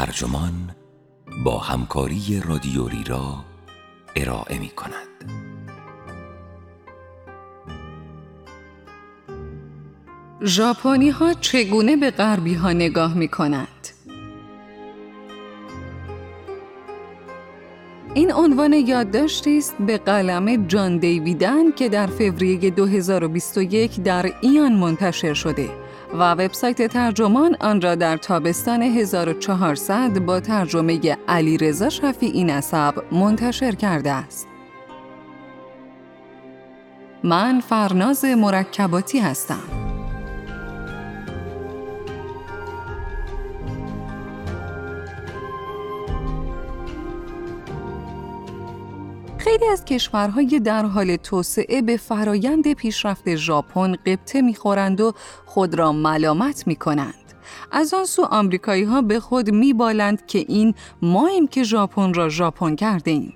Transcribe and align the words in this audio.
ترجمان 0.00 0.52
با 1.44 1.58
همکاری 1.58 2.42
رادیوری 2.48 3.04
را 3.04 3.44
ارائه 4.16 4.58
می 4.58 4.68
کند. 4.68 5.30
ژاپنی 10.44 11.10
ها 11.10 11.34
چگونه 11.34 11.96
به 11.96 12.10
غربی 12.10 12.54
ها 12.54 12.72
نگاه 12.72 13.14
می 13.14 13.28
کند؟ 13.28 13.88
این 18.14 18.32
عنوان 18.32 18.72
یادداشتی 18.72 19.58
است 19.58 19.76
به 19.78 19.98
قلم 19.98 20.66
جان 20.66 20.98
دیویدن 20.98 21.72
که 21.72 21.88
در 21.88 22.06
فوریه 22.06 22.70
2021 22.70 24.00
در 24.00 24.32
ایان 24.40 24.72
منتشر 24.72 25.34
شده 25.34 25.79
و 26.14 26.32
وبسایت 26.32 26.86
ترجمان 26.86 27.56
آن 27.60 27.80
را 27.80 27.94
در 27.94 28.16
تابستان 28.16 28.82
1400 28.82 30.18
با 30.18 30.40
ترجمه 30.40 31.18
علی 31.28 31.58
رضا 31.58 31.88
شفیعی 31.88 32.44
نسب 32.44 32.94
منتشر 33.12 33.72
کرده 33.72 34.12
است. 34.12 34.46
من 37.24 37.60
فرناز 37.60 38.24
مرکباتی 38.24 39.18
هستم. 39.18 39.79
خیلی 49.60 49.72
از 49.72 49.84
کشورهای 49.84 50.60
در 50.60 50.84
حال 50.84 51.16
توسعه 51.16 51.82
به 51.82 51.96
فرایند 51.96 52.72
پیشرفت 52.72 53.34
ژاپن 53.34 53.92
قبطه 53.92 54.42
می‌خورند 54.42 55.00
و 55.00 55.12
خود 55.46 55.74
را 55.74 55.92
ملامت 55.92 56.66
می‌کنند. 56.66 57.34
از 57.72 57.94
آن 57.94 58.04
سو 58.04 58.22
آمریکایی 58.22 58.82
ها 58.82 59.02
به 59.02 59.20
خود 59.20 59.50
میبالند 59.50 60.26
که 60.26 60.38
این 60.48 60.74
ماییم 61.02 61.46
که 61.46 61.62
ژاپن 61.62 62.14
را 62.14 62.28
ژاپن 62.28 62.76
کرده 62.76 63.10
ایم. 63.10 63.34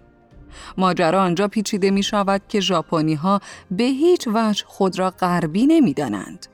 ماجرا 0.78 1.22
آنجا 1.22 1.48
پیچیده 1.48 1.90
می 1.90 2.02
شود 2.02 2.42
که 2.48 2.60
ژاپنی 2.60 3.14
ها 3.14 3.40
به 3.70 3.84
هیچ 3.84 4.28
وجه 4.34 4.64
خود 4.66 4.98
را 4.98 5.10
غربی 5.10 5.66
نمی 5.66 5.94
دانند. 5.94 6.46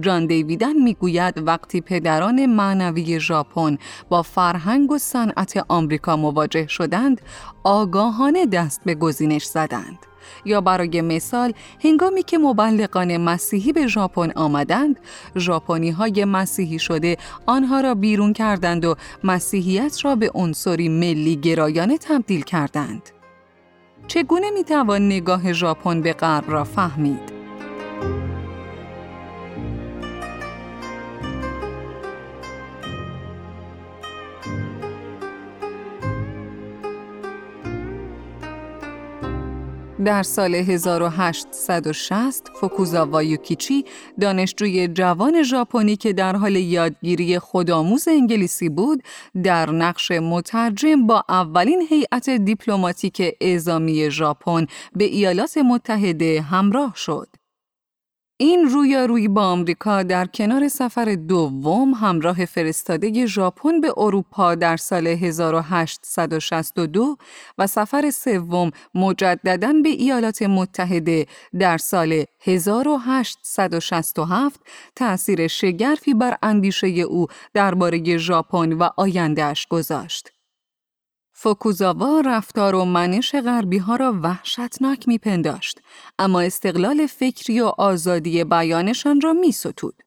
جان 0.00 0.26
دیویدن 0.26 0.72
می‌گوید 0.72 1.34
وقتی 1.46 1.80
پدران 1.80 2.46
معنوی 2.46 3.20
ژاپن 3.20 3.78
با 4.08 4.22
فرهنگ 4.22 4.90
و 4.90 4.98
صنعت 4.98 5.64
آمریکا 5.68 6.16
مواجه 6.16 6.66
شدند 6.66 7.20
آگاهانه 7.64 8.46
دست 8.46 8.80
به 8.84 8.94
گزینش 8.94 9.44
زدند. 9.44 9.98
یا 10.44 10.60
برای 10.60 11.00
مثال 11.00 11.52
هنگامی 11.84 12.22
که 12.22 12.38
مبلغان 12.38 13.16
مسیحی 13.16 13.72
به 13.72 13.86
ژاپن 13.86 14.30
آمدند 14.30 15.00
ژاپنی 15.38 15.90
های 15.90 16.24
مسیحی 16.24 16.78
شده 16.78 17.16
آنها 17.46 17.80
را 17.80 17.94
بیرون 17.94 18.32
کردند 18.32 18.84
و 18.84 18.94
مسیحیت 19.24 20.04
را 20.04 20.16
به 20.16 20.30
عنصری 20.34 20.88
ملی 20.88 21.36
گرایانه 21.36 21.98
تبدیل 21.98 22.42
کردند. 22.42 23.10
چگونه 24.06 24.50
می‌توان 24.50 25.06
نگاه 25.06 25.52
ژاپن 25.52 26.00
به 26.00 26.12
غرب 26.12 26.50
را 26.50 26.64
فهمید؟ 26.64 27.43
در 39.98 40.22
سال 40.22 40.54
1860 40.54 42.50
فوکوزاوا 42.60 43.22
یوکیچی 43.22 43.84
دانشجوی 44.20 44.88
جوان 44.88 45.42
ژاپنی 45.42 45.96
که 45.96 46.12
در 46.12 46.36
حال 46.36 46.56
یادگیری 46.56 47.38
خودآموز 47.38 48.08
انگلیسی 48.08 48.68
بود 48.68 49.02
در 49.42 49.70
نقش 49.70 50.10
مترجم 50.10 51.06
با 51.06 51.24
اولین 51.28 51.86
هیئت 51.90 52.30
دیپلماتیک 52.30 53.22
اعزامی 53.40 54.10
ژاپن 54.10 54.66
به 54.96 55.04
ایالات 55.04 55.58
متحده 55.58 56.40
همراه 56.40 56.92
شد. 56.96 57.28
این 58.36 58.68
رویارویی 58.68 59.28
با 59.28 59.42
آمریکا 59.42 60.02
در 60.02 60.26
کنار 60.26 60.68
سفر 60.68 61.16
دوم 61.28 61.94
همراه 61.94 62.44
فرستاده 62.44 63.26
ژاپن 63.26 63.80
به 63.80 63.94
اروپا 63.96 64.54
در 64.54 64.76
سال 64.76 65.06
1862 65.06 67.16
و 67.58 67.66
سفر 67.66 68.10
سوم 68.10 68.70
مجددا 68.94 69.72
به 69.82 69.88
ایالات 69.88 70.42
متحده 70.42 71.26
در 71.58 71.78
سال 71.78 72.24
1867 72.44 74.60
تأثیر 74.96 75.46
شگرفی 75.46 76.14
بر 76.14 76.36
اندیشه 76.42 76.86
او 76.86 77.26
درباره 77.54 78.18
ژاپن 78.18 78.72
و 78.72 78.88
آیندهش 78.96 79.66
گذاشت. 79.66 80.33
فوکوزاوا 81.36 82.20
رفتار 82.20 82.74
و 82.74 82.84
منش 82.84 83.34
غربی 83.34 83.78
ها 83.78 83.96
را 83.96 84.18
وحشتناک 84.22 85.08
میپنداشت 85.08 85.80
اما 86.18 86.40
استقلال 86.40 87.06
فکری 87.06 87.60
و 87.60 87.66
آزادی 87.66 88.44
بیانشان 88.44 89.20
را 89.20 89.32
می 89.32 89.52
ستود. 89.52 90.02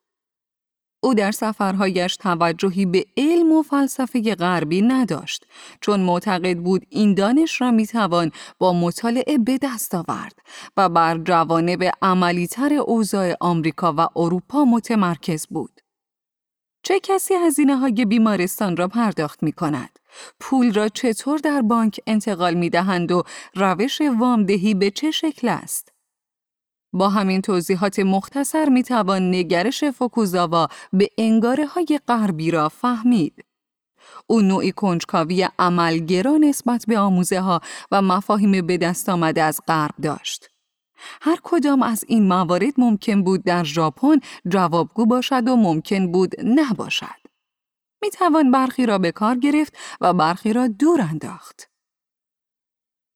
او 1.00 1.14
در 1.14 1.32
سفرهایش 1.32 2.16
توجهی 2.16 2.86
به 2.86 3.04
علم 3.16 3.52
و 3.52 3.62
فلسفه 3.62 4.34
غربی 4.34 4.82
نداشت 4.82 5.46
چون 5.80 6.00
معتقد 6.00 6.58
بود 6.58 6.86
این 6.88 7.14
دانش 7.14 7.60
را 7.60 7.70
می‌توان 7.70 8.32
با 8.58 8.72
مطالعه 8.72 9.38
به 9.38 9.58
دست 9.62 9.94
آورد 9.94 10.38
و 10.76 10.88
بر 10.88 11.18
جوانب 11.18 11.90
عملیتر 12.02 12.74
اوضاع 12.74 13.34
آمریکا 13.40 13.94
و 13.96 14.08
اروپا 14.16 14.64
متمرکز 14.64 15.46
بود. 15.46 15.80
چه 16.82 17.00
کسی 17.00 17.34
هزینه 17.34 17.76
های 17.76 18.04
بیمارستان 18.04 18.76
را 18.76 18.88
پرداخت 18.88 19.42
می 19.42 19.52
کند؟ 19.52 19.97
پول 20.40 20.74
را 20.74 20.88
چطور 20.88 21.38
در 21.38 21.62
بانک 21.62 22.00
انتقال 22.06 22.54
می 22.54 22.70
دهند 22.70 23.12
و 23.12 23.22
روش 23.54 24.00
وامدهی 24.18 24.74
به 24.74 24.90
چه 24.90 25.10
شکل 25.10 25.48
است؟ 25.48 25.92
با 26.92 27.08
همین 27.08 27.42
توضیحات 27.42 27.98
مختصر 27.98 28.68
می 28.68 28.82
توان 28.82 29.34
نگرش 29.34 29.84
فوکوزاوا 29.84 30.68
به 30.92 31.08
انگاره 31.18 31.66
های 31.66 32.00
غربی 32.08 32.50
را 32.50 32.68
فهمید. 32.68 33.44
او 34.26 34.40
نوعی 34.40 34.72
کنجکاوی 34.72 35.48
عملگرا 35.58 36.36
نسبت 36.36 36.84
به 36.88 36.98
آموزه 36.98 37.40
ها 37.40 37.60
و 37.90 38.02
مفاهیم 38.02 38.66
به 38.66 38.76
دست 38.78 39.08
آمده 39.08 39.42
از 39.42 39.60
غرب 39.68 39.94
داشت. 40.02 40.50
هر 41.22 41.38
کدام 41.42 41.82
از 41.82 42.04
این 42.08 42.28
موارد 42.28 42.72
ممکن 42.78 43.22
بود 43.22 43.44
در 43.44 43.64
ژاپن 43.64 44.20
جوابگو 44.48 45.06
باشد 45.06 45.48
و 45.48 45.56
ممکن 45.56 46.12
بود 46.12 46.34
نباشد. 46.44 47.17
می 48.02 48.10
توان 48.10 48.50
برخی 48.50 48.86
را 48.86 48.98
به 48.98 49.12
کار 49.12 49.38
گرفت 49.38 49.76
و 50.00 50.14
برخی 50.14 50.52
را 50.52 50.68
دور 50.68 51.00
انداخت. 51.00 51.68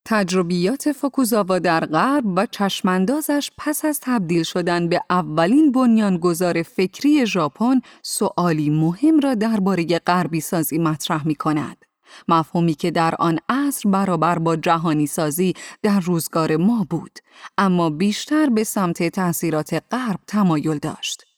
تجربیات 0.05 0.93
فوکوزاوا 0.93 1.59
در 1.59 1.87
غرب 1.87 2.25
و 2.37 2.47
چشماندازش 2.47 3.51
پس 3.59 3.85
از 3.85 4.01
تبدیل 4.03 4.43
شدن 4.43 4.89
به 4.89 5.01
اولین 5.11 5.73
بنیانگذار 5.73 6.63
فکری 6.63 7.27
ژاپن 7.27 7.81
سوالی 8.03 8.71
مهم 8.71 9.21
را 9.21 9.35
درباره 9.35 9.85
غربی 10.07 10.41
سازی 10.41 10.79
مطرح 10.79 11.27
می 11.27 11.35
کند. 11.35 11.85
مفهومی 12.29 12.75
که 12.75 12.91
در 12.91 13.15
آن 13.19 13.39
عصر 13.49 13.89
برابر 13.91 14.39
با 14.39 14.57
جهانی 14.57 15.07
سازی 15.07 15.55
در 15.83 16.01
روزگار 16.01 16.57
ما 16.57 16.87
بود 16.91 17.19
اما 17.59 17.91
بیشتر 17.91 18.51
به 18.51 18.65
سمت 18.65 19.09
تأثیرات 19.09 19.83
غرب 19.91 20.21
تمایل 20.27 20.79
داشت. 20.79 21.32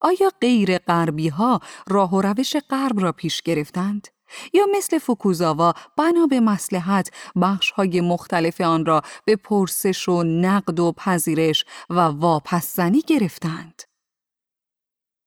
آیا 0.00 0.32
غیر 0.40 0.78
غربی 0.78 1.28
ها 1.28 1.60
راه 1.88 2.14
و 2.14 2.20
روش 2.20 2.56
غرب 2.70 3.00
را 3.00 3.12
پیش 3.12 3.42
گرفتند؟ 3.42 4.08
یا 4.52 4.66
مثل 4.76 4.98
فوکوزاوا 4.98 5.74
بنا 5.96 6.26
به 6.26 6.40
مسلحت 6.40 7.10
بخش 7.42 7.70
های 7.70 8.00
مختلف 8.00 8.60
آن 8.60 8.86
را 8.86 9.02
به 9.24 9.36
پرسش 9.36 10.08
و 10.08 10.22
نقد 10.22 10.80
و 10.80 10.92
پذیرش 10.92 11.64
و 11.90 12.00
واپسزنی 12.00 13.00
گرفتند؟ 13.00 13.82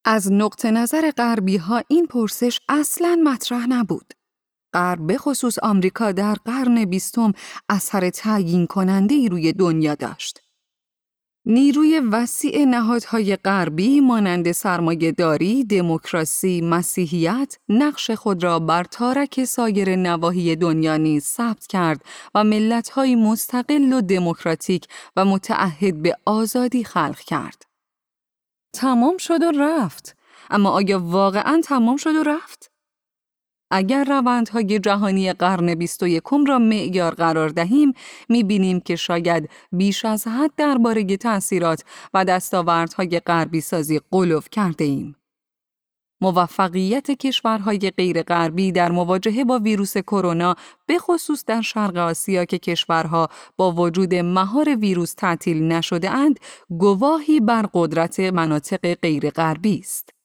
از 0.05 0.31
نقطه 0.31 0.71
نظر 0.71 1.11
غربی 1.11 1.57
ها 1.57 1.83
این 1.87 2.07
پرسش 2.07 2.59
اصلا 2.69 3.21
مطرح 3.23 3.67
نبود. 3.67 4.13
غرب 4.73 5.07
به 5.07 5.17
خصوص 5.17 5.59
آمریکا 5.59 6.11
در 6.11 6.33
قرن 6.33 6.85
بیستم 6.85 7.33
اثر 7.69 8.09
تعیین 8.09 8.67
کننده 8.67 9.15
ای 9.15 9.29
روی 9.29 9.53
دنیا 9.53 9.95
داشت. 9.95 10.50
نیروی 11.45 11.99
وسیع 11.99 12.65
نهادهای 12.65 13.35
غربی 13.35 13.99
مانند 13.99 14.51
داری، 15.11 15.63
دموکراسی، 15.63 16.61
مسیحیت 16.61 17.57
نقش 17.69 18.11
خود 18.11 18.43
را 18.43 18.59
بر 18.59 18.83
تارک 18.83 19.43
سایر 19.43 19.95
نواحی 19.95 20.55
دنیا 20.55 20.97
نیز 20.97 21.23
ثبت 21.23 21.67
کرد 21.67 22.05
و 22.35 22.43
ملت‌های 22.43 23.15
مستقل 23.15 23.93
و 23.93 24.01
دموکراتیک 24.01 24.87
و 25.15 25.25
متعهد 25.25 26.01
به 26.01 26.17
آزادی 26.25 26.83
خلق 26.83 27.19
کرد. 27.19 27.65
تمام 28.73 29.17
شد 29.17 29.43
و 29.43 29.51
رفت. 29.51 30.17
اما 30.49 30.69
آیا 30.69 30.99
واقعا 30.99 31.61
تمام 31.63 31.97
شد 31.97 32.15
و 32.15 32.23
رفت؟ 32.23 32.70
اگر 33.71 34.03
روندهای 34.03 34.79
جهانی 34.79 35.33
قرن 35.33 35.75
21 35.75 36.23
را 36.47 36.59
معیار 36.59 37.15
قرار 37.15 37.49
دهیم 37.49 37.93
بینیم 38.27 38.79
که 38.79 38.95
شاید 38.95 39.49
بیش 39.71 40.05
از 40.05 40.27
حد 40.27 40.51
درباره 40.57 41.17
تأثیرات 41.17 41.83
و 42.13 42.25
دستاوردهای 42.25 43.19
غربی 43.19 43.61
سازی 43.61 44.01
قلوف 44.11 44.49
کرده 44.49 44.83
ایم. 44.83 45.15
موفقیت 46.21 47.11
کشورهای 47.11 47.91
غیر 47.97 48.23
غربی 48.23 48.71
در 48.71 48.91
مواجهه 48.91 49.43
با 49.43 49.59
ویروس 49.59 49.97
کرونا 49.97 50.55
به 50.85 50.99
خصوص 50.99 51.45
در 51.45 51.61
شرق 51.61 51.97
آسیا 51.97 52.45
که 52.45 52.59
کشورها 52.59 53.27
با 53.57 53.71
وجود 53.71 54.15
مهار 54.15 54.75
ویروس 54.75 55.13
تعطیل 55.13 55.63
نشده 55.63 56.09
اند 56.09 56.39
گواهی 56.69 57.39
بر 57.39 57.65
قدرت 57.73 58.19
مناطق 58.19 58.93
غیر 58.93 59.29
غربی 59.29 59.79
است. 59.79 60.20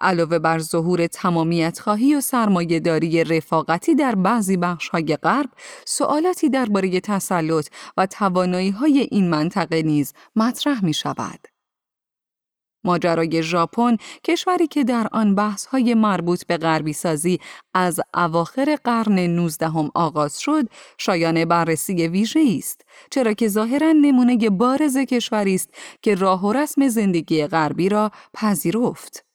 علاوه 0.00 0.38
بر 0.38 0.58
ظهور 0.58 1.06
تمامیت 1.06 1.78
خواهی 1.78 2.14
و 2.14 2.20
سرمایهداری 2.20 3.24
رفاقتی 3.24 3.94
در 3.94 4.14
بعضی 4.14 4.56
بخش‌های 4.56 5.16
غرب، 5.16 5.50
سوالاتی 5.86 6.48
درباره 6.48 7.00
تسلط 7.00 7.68
و 7.96 8.06
توانایی‌های 8.06 9.08
این 9.10 9.30
منطقه 9.30 9.82
نیز 9.82 10.12
مطرح 10.36 10.84
می 10.84 10.94
شود. 10.94 11.40
ماجرای 12.84 13.42
ژاپن 13.42 13.96
کشوری 14.24 14.66
که 14.66 14.84
در 14.84 15.08
آن 15.12 15.34
بحث‌های 15.34 15.94
مربوط 15.94 16.46
به 16.46 16.56
غربی 16.56 16.92
سازی 16.92 17.38
از 17.74 18.00
اواخر 18.14 18.78
قرن 18.84 19.18
19 19.18 19.72
آغاز 19.94 20.40
شد 20.40 20.68
شایان 20.98 21.44
بررسی 21.44 22.08
ویژه 22.08 22.54
است 22.58 22.80
چرا 23.10 23.32
که 23.32 23.48
ظاهرا 23.48 23.92
نمونه 23.92 24.50
بارز 24.50 24.96
کشوری 24.96 25.54
است 25.54 25.70
که 26.02 26.14
راه 26.14 26.46
و 26.46 26.52
رسم 26.52 26.88
زندگی 26.88 27.46
غربی 27.46 27.88
را 27.88 28.10
پذیرفت 28.34 29.29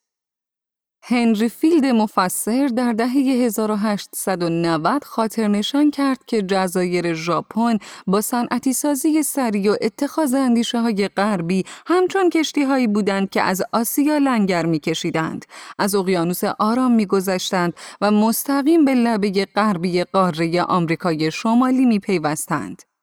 هنری 1.08 1.50
فیلد 1.50 1.86
مفسر 1.86 2.68
در 2.68 2.94
دهه 2.94 3.12
1890 3.12 5.04
خاطر 5.04 5.48
نشان 5.48 5.92
کرد 5.92 6.26
که 6.28 6.42
جزایر 6.42 7.14
ژاپن 7.14 7.78
با 8.08 8.22
صنعتی 8.22 8.74
سازی 8.74 9.24
سریع 9.24 9.72
و 9.72 9.76
اتخاذ 9.82 10.34
اندیشه 10.34 10.82
های 10.82 11.08
غربی 11.08 11.64
همچون 11.88 12.30
کشتی 12.30 12.64
هایی 12.64 12.88
بودند 12.88 13.30
که 13.30 13.42
از 13.42 13.64
آسیا 13.72 14.18
لنگر 14.18 14.66
میکشیدند، 14.66 15.46
از 15.80 15.96
اقیانوس 15.96 16.44
آرام 16.44 16.92
میگذشتند 16.92 17.74
و 18.02 18.12
مستقیم 18.12 18.86
به 18.86 18.94
لبه 18.94 19.48
غربی 19.56 20.04
قاره 20.04 20.62
آمریکای 20.62 21.32
شمالی 21.32 21.86
میپیوستند. 21.86 22.95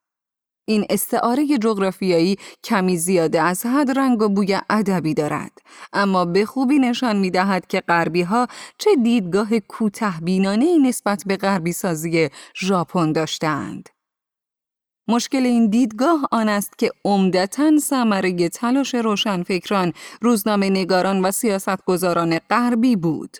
این 0.64 0.86
استعاره 0.90 1.58
جغرافیایی 1.58 2.36
کمی 2.64 2.96
زیاده 2.96 3.42
از 3.42 3.66
حد 3.66 3.98
رنگ 3.98 4.22
و 4.22 4.28
بوی 4.28 4.58
ادبی 4.70 5.14
دارد 5.14 5.52
اما 5.92 6.24
به 6.24 6.46
خوبی 6.46 6.78
نشان 6.78 7.16
می 7.16 7.30
دهد 7.30 7.66
که 7.66 7.80
غربی 7.80 8.22
ها 8.22 8.46
چه 8.78 8.90
دیدگاه 8.96 9.58
کوته 9.58 10.12
بینانه 10.22 10.78
نسبت 10.78 11.22
به 11.26 11.36
غربی 11.36 11.72
سازی 11.72 12.28
ژاپن 12.56 13.12
داشتند. 13.12 13.88
مشکل 15.08 15.46
این 15.46 15.70
دیدگاه 15.70 16.28
آن 16.30 16.48
است 16.48 16.78
که 16.78 16.90
عمدتا 17.04 17.78
ثمره 17.78 18.48
تلاش 18.48 18.94
روشنفکران، 18.94 19.92
روزنامه 20.20 20.70
نگاران 20.70 21.24
و 21.24 21.30
سیاستگذاران 21.30 22.38
غربی 22.38 22.96
بود. 22.96 23.36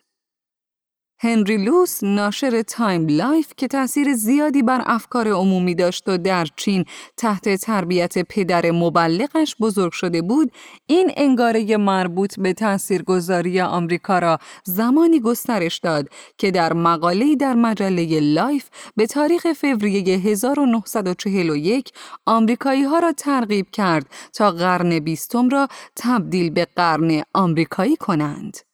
هنری 1.25 1.57
لوس 1.57 2.05
ناشر 2.05 2.63
Time 2.62 3.06
Life 3.09 3.53
که 3.57 3.69
تاثیر 3.69 4.15
زیادی 4.15 4.63
بر 4.63 4.83
افکار 4.87 5.29
عمومی 5.29 5.75
داشت 5.75 6.09
و 6.09 6.19
در 6.19 6.47
چین 6.57 6.85
تحت 7.17 7.55
تربیت 7.57 8.19
پدر 8.19 8.71
مبلغش 8.71 9.57
بزرگ 9.61 9.93
شده 9.93 10.23
بود 10.23 10.53
این 10.87 11.11
انگاره 11.17 11.77
مربوط 11.77 12.41
به 12.41 12.53
تاثیرگذاری 12.53 13.61
آمریکا 13.61 14.19
را 14.19 14.39
زمانی 14.65 15.21
گسترش 15.21 15.79
داد 15.79 16.09
که 16.39 16.51
در 16.51 16.73
مقاله‌ای 16.73 17.37
در 17.37 17.55
مجله 17.55 18.21
لایف 18.21 18.69
به 18.97 19.07
تاریخ 19.07 19.53
فوریه 19.53 20.19
1941 20.19 21.93
آمریکایی 22.27 22.83
ها 22.83 22.99
را 22.99 23.13
ترغیب 23.13 23.71
کرد 23.71 24.07
تا 24.35 24.51
قرن 24.51 24.99
بیستم 24.99 25.49
را 25.49 25.69
تبدیل 25.97 26.51
به 26.51 26.67
قرن 26.77 27.23
آمریکایی 27.35 27.97
کنند. 27.97 28.72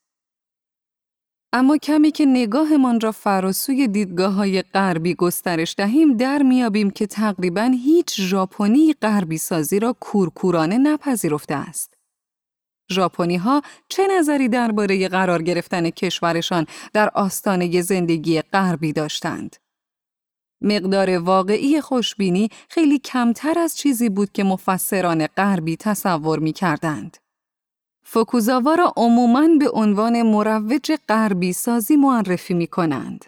اما 1.52 1.76
کمی 1.76 2.10
که 2.10 2.26
نگاهمان 2.26 3.00
را 3.00 3.12
فراسوی 3.12 3.88
دیدگاه 3.88 4.32
های 4.32 4.62
غربی 4.62 5.14
گسترش 5.14 5.74
دهیم 5.78 6.16
در 6.16 6.42
میابیم 6.42 6.90
که 6.90 7.06
تقریبا 7.06 7.70
هیچ 7.84 8.20
ژاپنی 8.20 8.94
غربی 9.02 9.38
سازی 9.38 9.80
را 9.80 9.96
کورکورانه 10.00 10.78
نپذیرفته 10.78 11.54
است. 11.54 11.94
ژاپنی 12.92 13.36
ها 13.36 13.62
چه 13.88 14.06
نظری 14.18 14.48
درباره 14.48 15.08
قرار 15.08 15.42
گرفتن 15.42 15.90
کشورشان 15.90 16.66
در 16.92 17.10
آستانه 17.14 17.80
زندگی 17.80 18.42
غربی 18.42 18.92
داشتند؟ 18.92 19.56
مقدار 20.62 21.10
واقعی 21.18 21.80
خوشبینی 21.80 22.48
خیلی 22.68 22.98
کمتر 22.98 23.58
از 23.58 23.76
چیزی 23.76 24.08
بود 24.08 24.32
که 24.32 24.44
مفسران 24.44 25.26
غربی 25.26 25.76
تصور 25.76 26.38
می 26.38 26.52
کردند. 26.52 27.16
فوکوزاوا 28.10 28.74
را 28.74 28.92
عموماً 28.96 29.48
به 29.60 29.70
عنوان 29.70 30.22
مروج 30.22 30.92
غربی 31.08 31.52
سازی 31.52 31.96
معرفی 31.96 32.54
می 32.54 32.66
کنند. 32.66 33.24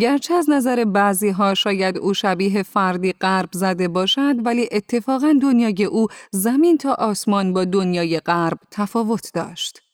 گرچه 0.00 0.34
از 0.34 0.50
نظر 0.50 0.84
بعضی 0.84 1.28
ها 1.28 1.54
شاید 1.54 1.98
او 1.98 2.14
شبیه 2.14 2.62
فردی 2.62 3.12
غرب 3.12 3.48
زده 3.52 3.88
باشد 3.88 4.46
ولی 4.46 4.68
اتفاقا 4.72 5.38
دنیای 5.42 5.84
او 5.84 6.06
زمین 6.30 6.78
تا 6.78 6.94
آسمان 6.94 7.52
با 7.52 7.64
دنیای 7.64 8.20
غرب 8.20 8.58
تفاوت 8.70 9.30
داشت. 9.34 9.85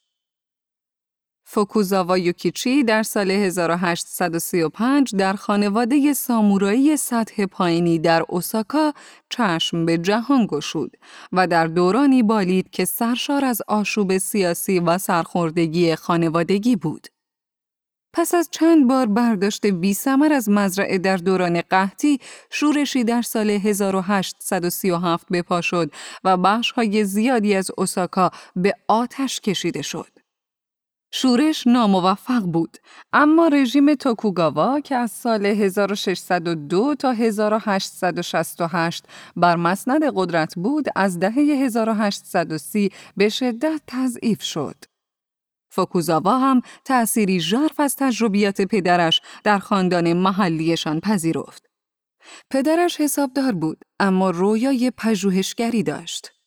فوکوزاوا 1.54 2.18
یوکیچی 2.18 2.84
در 2.84 3.02
سال 3.02 3.30
1835 3.30 5.16
در 5.16 5.32
خانواده 5.32 6.12
سامورایی 6.12 6.96
سطح 6.96 7.46
پایینی 7.46 7.98
در 7.98 8.24
اوساکا 8.28 8.92
چشم 9.30 9.86
به 9.86 9.98
جهان 9.98 10.46
گشود 10.46 10.96
و 11.32 11.46
در 11.46 11.66
دورانی 11.66 12.22
بالید 12.22 12.70
که 12.70 12.84
سرشار 12.84 13.44
از 13.44 13.62
آشوب 13.68 14.18
سیاسی 14.18 14.80
و 14.80 14.98
سرخوردگی 14.98 15.94
خانوادگی 15.96 16.76
بود. 16.76 17.08
پس 18.14 18.34
از 18.34 18.48
چند 18.52 18.88
بار 18.88 19.06
برداشت 19.06 19.66
بی 19.66 19.94
سمر 19.94 20.32
از 20.32 20.48
مزرعه 20.48 20.98
در 20.98 21.16
دوران 21.16 21.60
قحطی، 21.60 22.20
شورشی 22.50 23.04
در 23.04 23.22
سال 23.22 23.50
1837 23.50 25.26
به 25.30 25.42
پا 25.42 25.60
شد 25.60 25.90
و 26.24 26.36
بخش‌های 26.36 27.04
زیادی 27.04 27.54
از 27.54 27.70
اوساکا 27.76 28.30
به 28.56 28.74
آتش 28.88 29.40
کشیده 29.40 29.82
شد. 29.82 30.21
شورش 31.14 31.66
ناموفق 31.66 32.42
بود 32.42 32.78
اما 33.12 33.48
رژیم 33.48 33.94
توکوگاوا 33.94 34.80
که 34.80 34.96
از 34.96 35.10
سال 35.10 35.46
1602 35.46 36.94
تا 36.94 37.12
1868 37.12 39.04
بر 39.36 39.56
مسند 39.56 40.02
قدرت 40.14 40.54
بود 40.54 40.86
از 40.96 41.18
دهه 41.18 41.34
1830 41.34 42.90
به 43.16 43.28
شدت 43.28 43.80
تضعیف 43.86 44.42
شد. 44.42 44.76
فوکوزاوا 45.70 46.38
هم 46.38 46.60
تأثیری 46.84 47.40
ژرف 47.40 47.80
از 47.80 47.96
تجربیات 47.96 48.60
پدرش 48.60 49.20
در 49.44 49.58
خاندان 49.58 50.12
محلیشان 50.12 51.00
پذیرفت. 51.00 51.66
پدرش 52.50 53.00
حسابدار 53.00 53.52
بود 53.52 53.78
اما 54.00 54.30
رویای 54.30 54.92
پژوهشگری 54.96 55.82
داشت. 55.82 56.41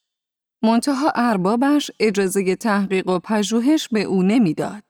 منتها 0.63 1.11
اربابش 1.15 1.91
اجازه 1.99 2.55
تحقیق 2.55 3.09
و 3.09 3.19
پژوهش 3.19 3.87
به 3.91 4.03
او 4.03 4.23
نمی‌داد. 4.23 4.83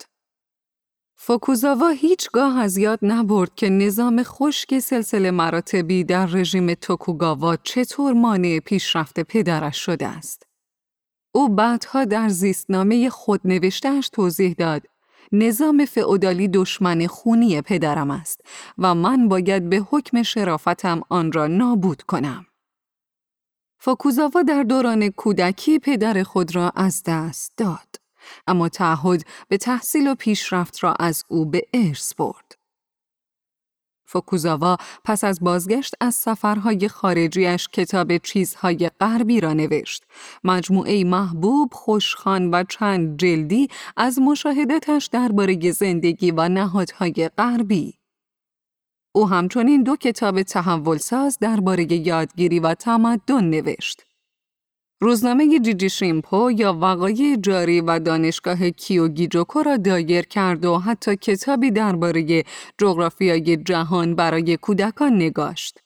فوکوزاوا 1.15 1.89
هیچگاه 1.89 2.59
از 2.59 2.77
یاد 2.77 2.99
نبرد 3.01 3.55
که 3.55 3.69
نظام 3.69 4.23
خشک 4.23 4.79
سلسله 4.79 5.31
مراتبی 5.31 6.03
در 6.03 6.25
رژیم 6.25 6.73
توکوگاوا 6.73 7.55
چطور 7.55 8.13
مانع 8.13 8.59
پیشرفت 8.59 9.19
پدرش 9.19 9.77
شده 9.77 10.07
است. 10.07 10.43
او 11.31 11.49
بعدها 11.49 12.05
در 12.05 12.29
زیستنامه 12.29 13.09
خود 13.09 13.41
نوشتهش 13.45 14.09
توضیح 14.09 14.55
داد 14.57 14.81
نظام 15.31 15.85
فئودالی 15.85 16.47
دشمن 16.47 17.07
خونی 17.07 17.61
پدرم 17.61 18.11
است 18.11 18.41
و 18.77 18.95
من 18.95 19.27
باید 19.27 19.69
به 19.69 19.77
حکم 19.91 20.23
شرافتم 20.23 21.01
آن 21.09 21.31
را 21.31 21.47
نابود 21.47 22.01
کنم. 22.01 22.45
فاکوزاوا 23.85 24.41
در 24.41 24.63
دوران 24.63 25.09
کودکی 25.09 25.79
پدر 25.79 26.23
خود 26.23 26.55
را 26.55 26.71
از 26.75 27.03
دست 27.05 27.53
داد 27.57 27.95
اما 28.47 28.69
تعهد 28.69 29.23
به 29.47 29.57
تحصیل 29.57 30.07
و 30.07 30.15
پیشرفت 30.15 30.83
را 30.83 30.93
از 30.99 31.23
او 31.27 31.45
به 31.45 31.61
ارث 31.73 32.13
برد. 32.13 32.55
فوکوزاوا 34.05 34.77
پس 35.03 35.23
از 35.23 35.39
بازگشت 35.39 35.93
از 36.01 36.15
سفرهای 36.15 36.87
خارجیش 36.87 37.67
کتاب 37.67 38.17
چیزهای 38.17 38.89
غربی 38.99 39.41
را 39.41 39.53
نوشت. 39.53 40.03
مجموعه 40.43 41.03
محبوب، 41.03 41.73
خوشخان 41.73 42.51
و 42.53 42.63
چند 42.69 43.19
جلدی 43.19 43.67
از 43.97 44.19
مشاهدتش 44.19 45.05
درباره 45.05 45.71
زندگی 45.71 46.31
و 46.31 46.49
نهادهای 46.49 47.29
غربی. 47.37 48.04
او 49.15 49.29
همچنین 49.29 49.83
دو 49.83 49.95
کتاب 49.95 50.41
تحول 50.41 50.97
ساز 50.97 51.37
درباره 51.39 51.93
یادگیری 51.93 52.59
و 52.59 52.73
تمدن 52.73 53.43
نوشت. 53.43 54.03
روزنامه 55.01 55.59
جیجی 55.59 55.89
شیمپو 55.89 56.51
یا 56.51 56.73
وقایع 56.73 57.35
جاری 57.35 57.81
و 57.81 57.99
دانشگاه 57.99 58.69
کیوگیجوکو 58.69 59.63
را 59.63 59.77
دایر 59.77 60.25
کرد 60.25 60.65
و 60.65 60.77
حتی 60.77 61.15
کتابی 61.15 61.71
درباره 61.71 62.43
جغرافیای 62.77 63.57
جهان 63.57 64.15
برای 64.15 64.57
کودکان 64.57 65.15
نگاشت. 65.15 65.84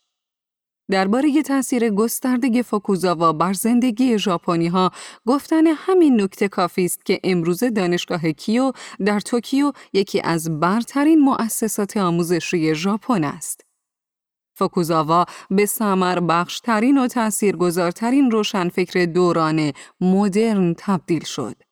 درباره 0.91 1.41
تاثیر 1.41 1.89
گسترده 1.89 2.62
فوکوزاوا 2.62 3.34
بر 3.34 3.53
زندگی 3.53 4.19
ژاپنی 4.19 4.67
ها 4.67 4.91
گفتن 5.27 5.67
همین 5.67 6.22
نکته 6.22 6.48
کافی 6.48 6.86
است 6.86 7.05
که 7.05 7.19
امروزه 7.24 7.69
دانشگاه 7.69 8.31
کیو 8.31 8.72
در 9.05 9.19
توکیو 9.19 9.72
یکی 9.93 10.22
از 10.22 10.60
برترین 10.60 11.19
مؤسسات 11.19 11.98
آموزشی 11.98 12.75
ژاپن 12.75 13.24
است. 13.24 13.62
فوکوزاوا 14.55 15.25
به 15.50 15.65
سمر 15.65 16.19
بخشترین 16.19 16.98
و 16.98 17.08
تاثیرگذارترین 17.08 18.31
روشنفکر 18.31 19.05
دوران 19.05 19.72
مدرن 20.01 20.75
تبدیل 20.77 21.24
شد. 21.24 21.69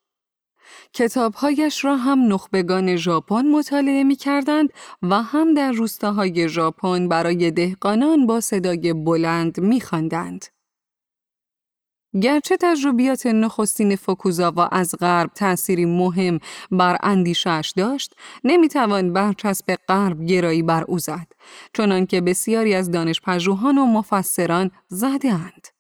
کتابهایش 0.94 1.86
را 1.86 1.96
هم 1.96 2.34
نخبگان 2.34 2.96
ژاپن 2.96 3.46
مطالعه 3.46 4.04
می 4.04 4.16
کردند 4.16 4.70
و 5.02 5.22
هم 5.22 5.54
در 5.54 5.72
روستاهای 5.72 6.50
ژاپن 6.50 7.08
برای 7.08 7.52
دهقانان 7.52 8.28
با 8.28 8.42
صدای 8.42 8.94
بلند 8.94 9.60
می 9.60 9.82
خواندند. 9.82 10.46
گرچه 12.22 12.58
تجربیات 12.58 13.26
نخستین 13.26 13.96
فوکوزاوا 13.96 14.68
از 14.68 14.96
غرب 15.00 15.32
تأثیری 15.36 15.86
مهم 15.86 16.40
بر 16.72 16.98
اندیشش 17.04 17.74
داشت، 17.78 18.16
نمی‌توان 18.44 19.14
برچسب 19.14 19.76
غرب 19.88 20.26
گرایی 20.26 20.64
بر 20.64 20.84
او 20.84 21.00
زد، 21.00 21.28
چنانکه 21.74 22.22
بسیاری 22.22 22.74
از 22.74 22.92
دانش 22.92 23.22
پژوهان 23.22 23.78
و 23.78 23.86
مفسران 23.86 24.72
زدهاند. 24.88 25.77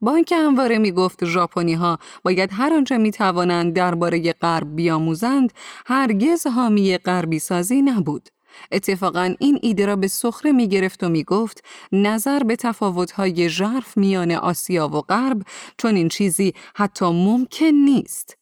با 0.00 0.14
اینکه 0.14 0.36
همواره 0.36 0.78
می 0.78 0.92
گفت 0.92 1.24
ژاپنی 1.24 1.74
ها 1.74 1.98
باید 2.22 2.50
هر 2.52 2.72
آنچه 2.72 2.98
می 2.98 3.10
توانند 3.10 3.72
درباره 3.72 4.32
غرب 4.32 4.76
بیاموزند 4.76 5.52
هرگز 5.86 6.46
حامی 6.46 6.98
غربی 6.98 7.38
سازی 7.38 7.82
نبود. 7.82 8.28
اتفاقا 8.72 9.34
این 9.38 9.58
ایده 9.62 9.86
را 9.86 9.96
به 9.96 10.08
سخره 10.08 10.52
می 10.52 10.68
گرفت 10.68 11.04
و 11.04 11.08
می 11.08 11.24
گفت 11.24 11.64
نظر 11.92 12.38
به 12.38 12.56
تفاوت‌های 12.56 13.48
ژرف 13.48 13.96
میان 13.96 14.32
آسیا 14.32 14.88
و 14.88 15.00
غرب 15.00 15.42
چون 15.78 15.96
این 15.96 16.08
چیزی 16.08 16.54
حتی 16.74 17.04
ممکن 17.04 17.66
نیست. 17.66 18.36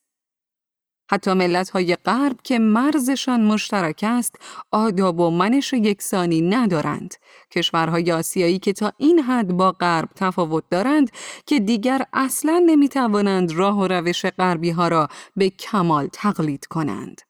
حتی 1.15 1.33
ملت 1.33 1.71
های 1.71 1.97
غرب 1.97 2.37
که 2.43 2.59
مرزشان 2.59 3.45
مشترک 3.45 4.05
است 4.09 4.37
آداب 4.71 5.21
و 5.21 5.31
منش 5.31 5.73
یکسانی 5.73 6.41
ندارند. 6.41 7.15
کشورهای 7.51 8.13
آسیایی 8.13 8.59
که 8.59 8.73
تا 8.73 8.93
این 8.99 9.19
حد 9.19 9.53
با 9.53 9.73
غرب 9.73 10.09
تفاوت 10.17 10.65
دارند 10.71 11.11
که 11.47 11.61
دیگر 11.61 12.07
اصلا 12.13 12.63
نمی‌توانند 12.67 13.53
راه 13.53 13.79
و 13.79 13.87
روش 13.87 14.27
غربی 14.27 14.71
ها 14.71 14.89
را 14.89 15.09
به 15.37 15.51
کمال 15.51 16.09
تقلید 16.13 16.67
کنند. 16.67 17.21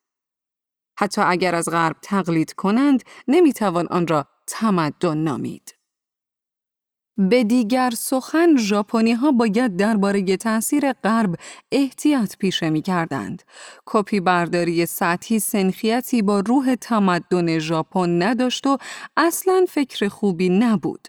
حتی 0.99 1.21
اگر 1.21 1.55
از 1.55 1.69
غرب 1.69 1.97
تقلید 2.03 2.53
کنند 2.53 3.03
نمی‌توان 3.29 3.87
آن 3.87 4.07
را 4.07 4.27
تمدن 4.47 5.19
نامید. 5.19 5.74
به 7.19 7.45
دیگر 7.45 7.91
سخن 7.91 8.57
ژاپنی 8.57 9.13
ها 9.13 9.33
باید 9.33 9.77
درباره 9.77 10.37
تاثیر 10.37 10.93
غرب 10.93 11.35
احتیاط 11.73 12.37
پیشه 12.37 12.71
می 12.71 12.83
کردند. 12.83 13.43
کپی 13.87 14.21
برداری 14.21 14.87
سطحی 14.87 15.39
سنخیتی 15.39 16.23
با 16.23 16.41
روح 16.41 16.75
تمدن 16.75 17.59
ژاپن 17.59 18.23
نداشت 18.23 18.67
و 18.67 18.79
اصلا 19.17 19.65
فکر 19.69 20.09
خوبی 20.09 20.49
نبود. 20.49 21.09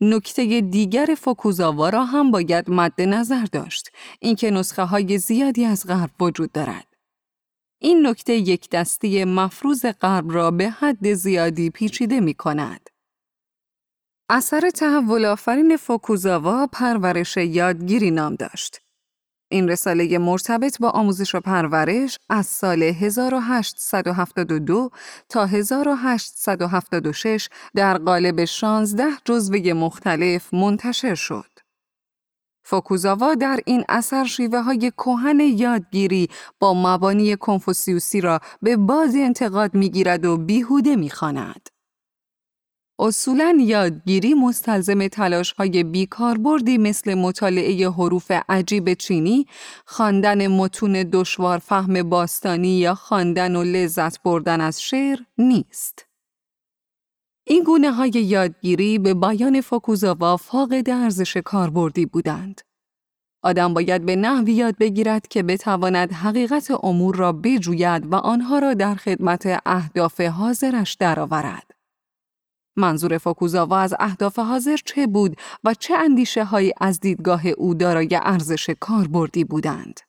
نکته 0.00 0.60
دیگر 0.60 1.16
فوکوزاوا 1.18 1.88
را 1.88 2.04
هم 2.04 2.30
باید 2.30 2.70
مد 2.70 3.00
نظر 3.00 3.44
داشت 3.44 3.90
اینکه 4.20 4.50
نسخه 4.50 4.82
های 4.82 5.18
زیادی 5.18 5.64
از 5.64 5.86
غرب 5.86 6.22
وجود 6.22 6.52
دارد. 6.52 6.86
این 7.78 8.06
نکته 8.06 8.32
یک 8.32 8.70
دستی 8.70 9.24
مفروض 9.24 9.86
غرب 9.86 10.32
را 10.32 10.50
به 10.50 10.70
حد 10.70 11.12
زیادی 11.12 11.70
پیچیده 11.70 12.20
می 12.20 12.34
کند. 12.34 12.90
اثر 14.30 14.70
تحول 14.70 15.24
آفرین 15.24 15.76
فوکوزاوا 15.76 16.66
پرورش 16.66 17.36
یادگیری 17.36 18.10
نام 18.10 18.34
داشت. 18.34 18.80
این 19.50 19.68
رساله 19.68 20.18
مرتبط 20.18 20.78
با 20.80 20.90
آموزش 20.90 21.34
و 21.34 21.40
پرورش 21.40 22.18
از 22.30 22.46
سال 22.46 22.82
1872 22.82 24.90
تا 25.28 25.46
1876 25.46 27.48
در 27.74 27.98
قالب 27.98 28.44
16 28.44 29.04
جزوه 29.24 29.72
مختلف 29.72 30.54
منتشر 30.54 31.14
شد. 31.14 31.50
فوکوزاوا 32.64 33.34
در 33.34 33.60
این 33.66 33.84
اثر 33.88 34.24
شیوه 34.24 34.60
های 34.60 34.92
کوهن 34.96 35.40
یادگیری 35.40 36.28
با 36.60 36.74
مبانی 36.74 37.36
کنفوسیوسی 37.36 38.20
را 38.20 38.40
به 38.62 38.76
باز 38.76 39.16
انتقاد 39.16 39.74
می‌گیرد 39.74 40.24
و 40.24 40.36
بیهوده 40.36 40.96
می‌خواند. 40.96 41.73
اصولا 42.98 43.56
یادگیری 43.60 44.34
مستلزم 44.34 45.08
تلاش 45.08 45.52
های 45.52 45.84
بیکاربردی 45.84 46.78
مثل 46.78 47.14
مطالعه 47.14 47.90
حروف 47.90 48.32
عجیب 48.48 48.94
چینی، 48.94 49.46
خواندن 49.86 50.46
متون 50.46 50.92
دشوار 51.12 51.58
فهم 51.58 52.02
باستانی 52.02 52.78
یا 52.78 52.94
خواندن 52.94 53.56
و 53.56 53.62
لذت 53.62 54.22
بردن 54.22 54.60
از 54.60 54.82
شعر 54.82 55.18
نیست. 55.38 56.06
این 57.46 57.64
گونه 57.64 57.92
های 57.92 58.10
یادگیری 58.10 58.98
به 58.98 59.14
بیان 59.14 59.60
فوکوزاوا 59.60 60.36
فاقد 60.36 60.90
ارزش 60.90 61.36
کاربردی 61.36 62.06
بودند. 62.06 62.60
آدم 63.42 63.74
باید 63.74 64.06
به 64.06 64.16
نحوی 64.16 64.52
یاد 64.52 64.78
بگیرد 64.78 65.28
که 65.28 65.42
بتواند 65.42 66.12
حقیقت 66.12 66.70
امور 66.82 67.16
را 67.16 67.32
بجوید 67.32 68.12
و 68.12 68.14
آنها 68.14 68.58
را 68.58 68.74
در 68.74 68.94
خدمت 68.94 69.60
اهداف 69.66 70.20
حاضرش 70.20 70.94
درآورد. 70.94 71.73
منظور 72.76 73.18
فوکوزاوا 73.18 73.78
از 73.78 73.94
اهداف 73.98 74.38
حاضر 74.38 74.76
چه 74.84 75.06
بود 75.06 75.36
و 75.64 75.74
چه 75.74 75.94
اندیشه 75.94 76.44
هایی 76.44 76.72
از 76.80 77.00
دیدگاه 77.00 77.46
او 77.46 77.74
دارای 77.74 78.18
ارزش 78.22 78.70
کاربردی 78.80 79.44
بودند؟ 79.44 80.00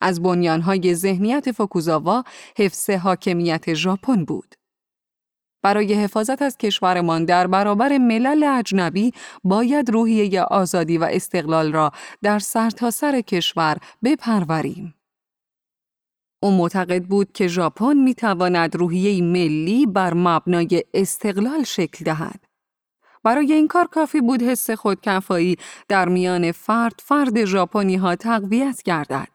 از 0.00 0.22
بنیانهای 0.22 0.94
ذهنیت 0.94 1.52
فوکوزاوا 1.52 2.24
حفظ 2.58 2.90
حاکمیت 2.90 3.74
ژاپن 3.74 4.24
بود. 4.24 4.54
برای 5.62 5.94
حفاظت 5.94 6.42
از 6.42 6.56
کشورمان 6.56 7.24
در 7.24 7.46
برابر 7.46 7.98
ملل 7.98 8.44
اجنبی 8.58 9.12
باید 9.44 9.90
روحیه 9.90 10.42
آزادی 10.42 10.98
و 10.98 11.04
استقلال 11.04 11.72
را 11.72 11.92
در 12.22 12.38
سرتاسر 12.38 12.90
سر 12.90 13.20
کشور 13.20 13.76
بپروریم. 14.04 14.94
او 16.40 16.50
معتقد 16.50 17.04
بود 17.04 17.32
که 17.32 17.46
ژاپن 17.46 17.96
می 17.96 18.14
تواند 18.14 18.76
روحیه 18.76 19.22
ملی 19.22 19.86
بر 19.86 20.14
مبنای 20.14 20.84
استقلال 20.94 21.64
شکل 21.64 22.04
دهد. 22.04 22.40
برای 23.24 23.52
این 23.52 23.68
کار 23.68 23.86
کافی 23.86 24.20
بود 24.20 24.42
حس 24.42 24.70
خودکفایی 24.70 25.56
در 25.88 26.08
میان 26.08 26.52
فرد 26.52 26.94
فرد 27.04 27.44
ژاپنی 27.44 27.96
ها 27.96 28.16
تقویت 28.16 28.82
گردد. 28.82 29.28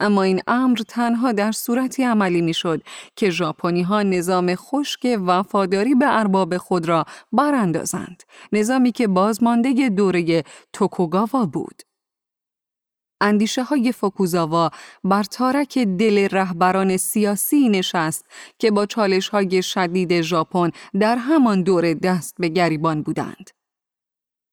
اما 0.00 0.22
این 0.22 0.40
امر 0.46 0.78
تنها 0.88 1.32
در 1.32 1.52
صورتی 1.52 2.04
عملی 2.04 2.40
می‌شد 2.40 2.82
که 3.16 3.30
ژاپنی 3.30 3.82
ها 3.82 4.02
نظام 4.02 4.54
خشک 4.54 5.18
وفاداری 5.26 5.94
به 5.94 6.18
ارباب 6.18 6.56
خود 6.56 6.88
را 6.88 7.04
براندازند 7.32 8.22
نظامی 8.52 8.92
که 8.92 9.08
بازمانده 9.08 9.88
دوره 9.88 10.44
توکوگاوا 10.72 11.46
بود 11.46 11.82
اندیشه 13.22 13.62
های 13.62 13.92
فوکوزاوا 13.92 14.70
بر 15.04 15.22
تارک 15.22 15.78
دل 15.78 16.28
رهبران 16.32 16.96
سیاسی 16.96 17.68
نشست 17.68 18.26
که 18.58 18.70
با 18.70 18.86
چالش 18.86 19.28
های 19.28 19.62
شدید 19.62 20.20
ژاپن 20.20 20.70
در 21.00 21.16
همان 21.16 21.62
دوره 21.62 21.94
دست 21.94 22.34
به 22.38 22.48
گریبان 22.48 23.02
بودند. 23.02 23.50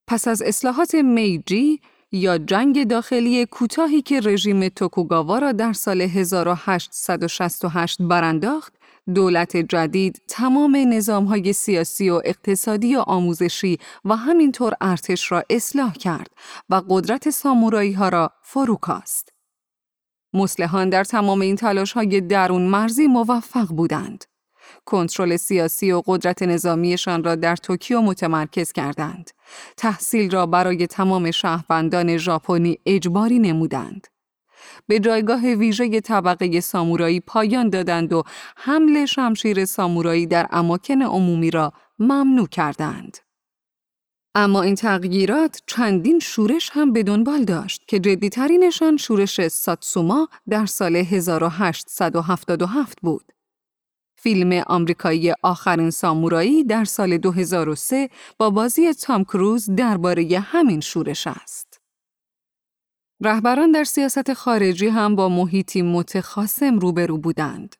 پس 0.07 0.27
از 0.27 0.41
اصلاحات 0.41 0.95
میجی 0.95 1.81
یا 2.11 2.37
جنگ 2.37 2.87
داخلی 2.87 3.45
کوتاهی 3.45 4.01
که 4.01 4.19
رژیم 4.19 4.69
توکوگاوا 4.69 5.39
را 5.39 5.51
در 5.51 5.73
سال 5.73 6.01
1868 6.01 8.01
برانداخت، 8.01 8.78
دولت 9.13 9.57
جدید 9.57 10.21
تمام 10.27 10.75
نظامهای 10.75 11.53
سیاسی 11.53 12.09
و 12.09 12.21
اقتصادی 12.25 12.95
و 12.95 12.99
آموزشی 12.99 13.77
و 14.05 14.15
همینطور 14.15 14.73
ارتش 14.81 15.31
را 15.31 15.43
اصلاح 15.49 15.93
کرد 15.93 16.29
و 16.69 16.81
قدرت 16.89 17.29
سامورایی 17.29 17.93
ها 17.93 18.09
را 18.09 18.31
فروکاست. 18.43 19.29
مسلحان 20.33 20.89
در 20.89 21.03
تمام 21.03 21.41
این 21.41 21.55
تلاش 21.55 21.91
های 21.91 22.21
درون 22.21 22.61
مرزی 22.61 23.07
موفق 23.07 23.67
بودند. 23.67 24.25
کنترل 24.85 25.37
سیاسی 25.37 25.91
و 25.91 26.01
قدرت 26.05 26.43
نظامیشان 26.43 27.23
را 27.23 27.35
در 27.35 27.55
توکیو 27.55 28.01
متمرکز 28.01 28.71
کردند. 28.71 29.31
تحصیل 29.77 30.31
را 30.31 30.45
برای 30.45 30.87
تمام 30.87 31.31
شهروندان 31.31 32.17
ژاپنی 32.17 32.77
اجباری 32.85 33.39
نمودند. 33.39 34.07
به 34.87 34.99
جایگاه 34.99 35.41
ویژه 35.41 36.01
طبقه 36.01 36.59
سامورایی 36.59 37.19
پایان 37.19 37.69
دادند 37.69 38.13
و 38.13 38.23
حمل 38.57 39.05
شمشیر 39.05 39.65
سامورایی 39.65 40.25
در 40.25 40.47
اماکن 40.51 41.01
عمومی 41.01 41.51
را 41.51 41.73
ممنوع 41.99 42.47
کردند. 42.47 43.17
اما 44.35 44.61
این 44.61 44.75
تغییرات 44.75 45.61
چندین 45.67 46.19
شورش 46.19 46.69
هم 46.73 46.93
به 46.93 47.03
دنبال 47.03 47.43
داشت 47.43 47.83
که 47.87 47.99
جدیترینشان 47.99 48.97
شورش 48.97 49.47
ساتسوما 49.47 50.27
در 50.49 50.65
سال 50.65 50.95
1877 50.95 52.97
بود. 53.01 53.33
فیلم 54.21 54.63
آمریکایی 54.67 55.33
آخرین 55.43 55.89
سامورایی 55.89 56.63
در 56.63 56.85
سال 56.85 57.17
2003 57.17 58.09
با 58.37 58.49
بازی 58.49 58.93
تام 58.93 59.23
کروز 59.23 59.69
درباره 59.75 60.39
همین 60.39 60.79
شورش 60.79 61.27
است. 61.27 61.68
رهبران 63.21 63.71
در 63.71 63.83
سیاست 63.83 64.33
خارجی 64.33 64.87
هم 64.87 65.15
با 65.15 65.29
محیطی 65.29 65.81
متخاصم 65.81 66.79
روبرو 66.79 67.17
بودند. 67.17 67.75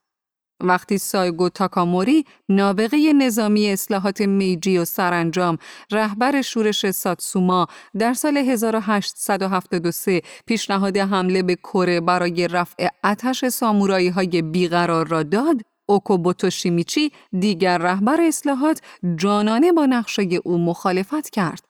وقتی 0.64 0.98
سایگو 0.98 1.50
تاکاموری 1.50 2.26
نابغه 2.50 3.14
نظامی 3.14 3.70
اصلاحات 3.70 4.22
میجی 4.22 4.78
و 4.78 4.86
سرانجام 4.86 5.58
رهبر 5.92 6.42
شورش 6.42 6.92
ساتسوما 6.92 7.68
در 8.00 8.14
سال 8.14 8.38
1873 8.38 10.22
پیشنهاد 10.46 10.98
حمله 10.98 11.44
به 11.44 11.56
کره 11.56 12.02
برای 12.02 12.48
رفع 12.48 12.88
آتش 13.04 13.46
سامورایی 13.46 14.10
های 14.10 14.42
بیقرار 14.42 15.08
را 15.08 15.24
داد 15.24 15.62
اوکوبوتو 15.90 16.50
شیمیچی 16.50 17.12
دیگر 17.40 17.78
رهبر 17.78 18.22
اصلاحات 18.22 18.82
جانانه 19.16 19.72
با 19.72 19.86
نقشه 19.86 20.28
او 20.44 20.58
مخالفت 20.58 21.30
کرد. 21.30 21.70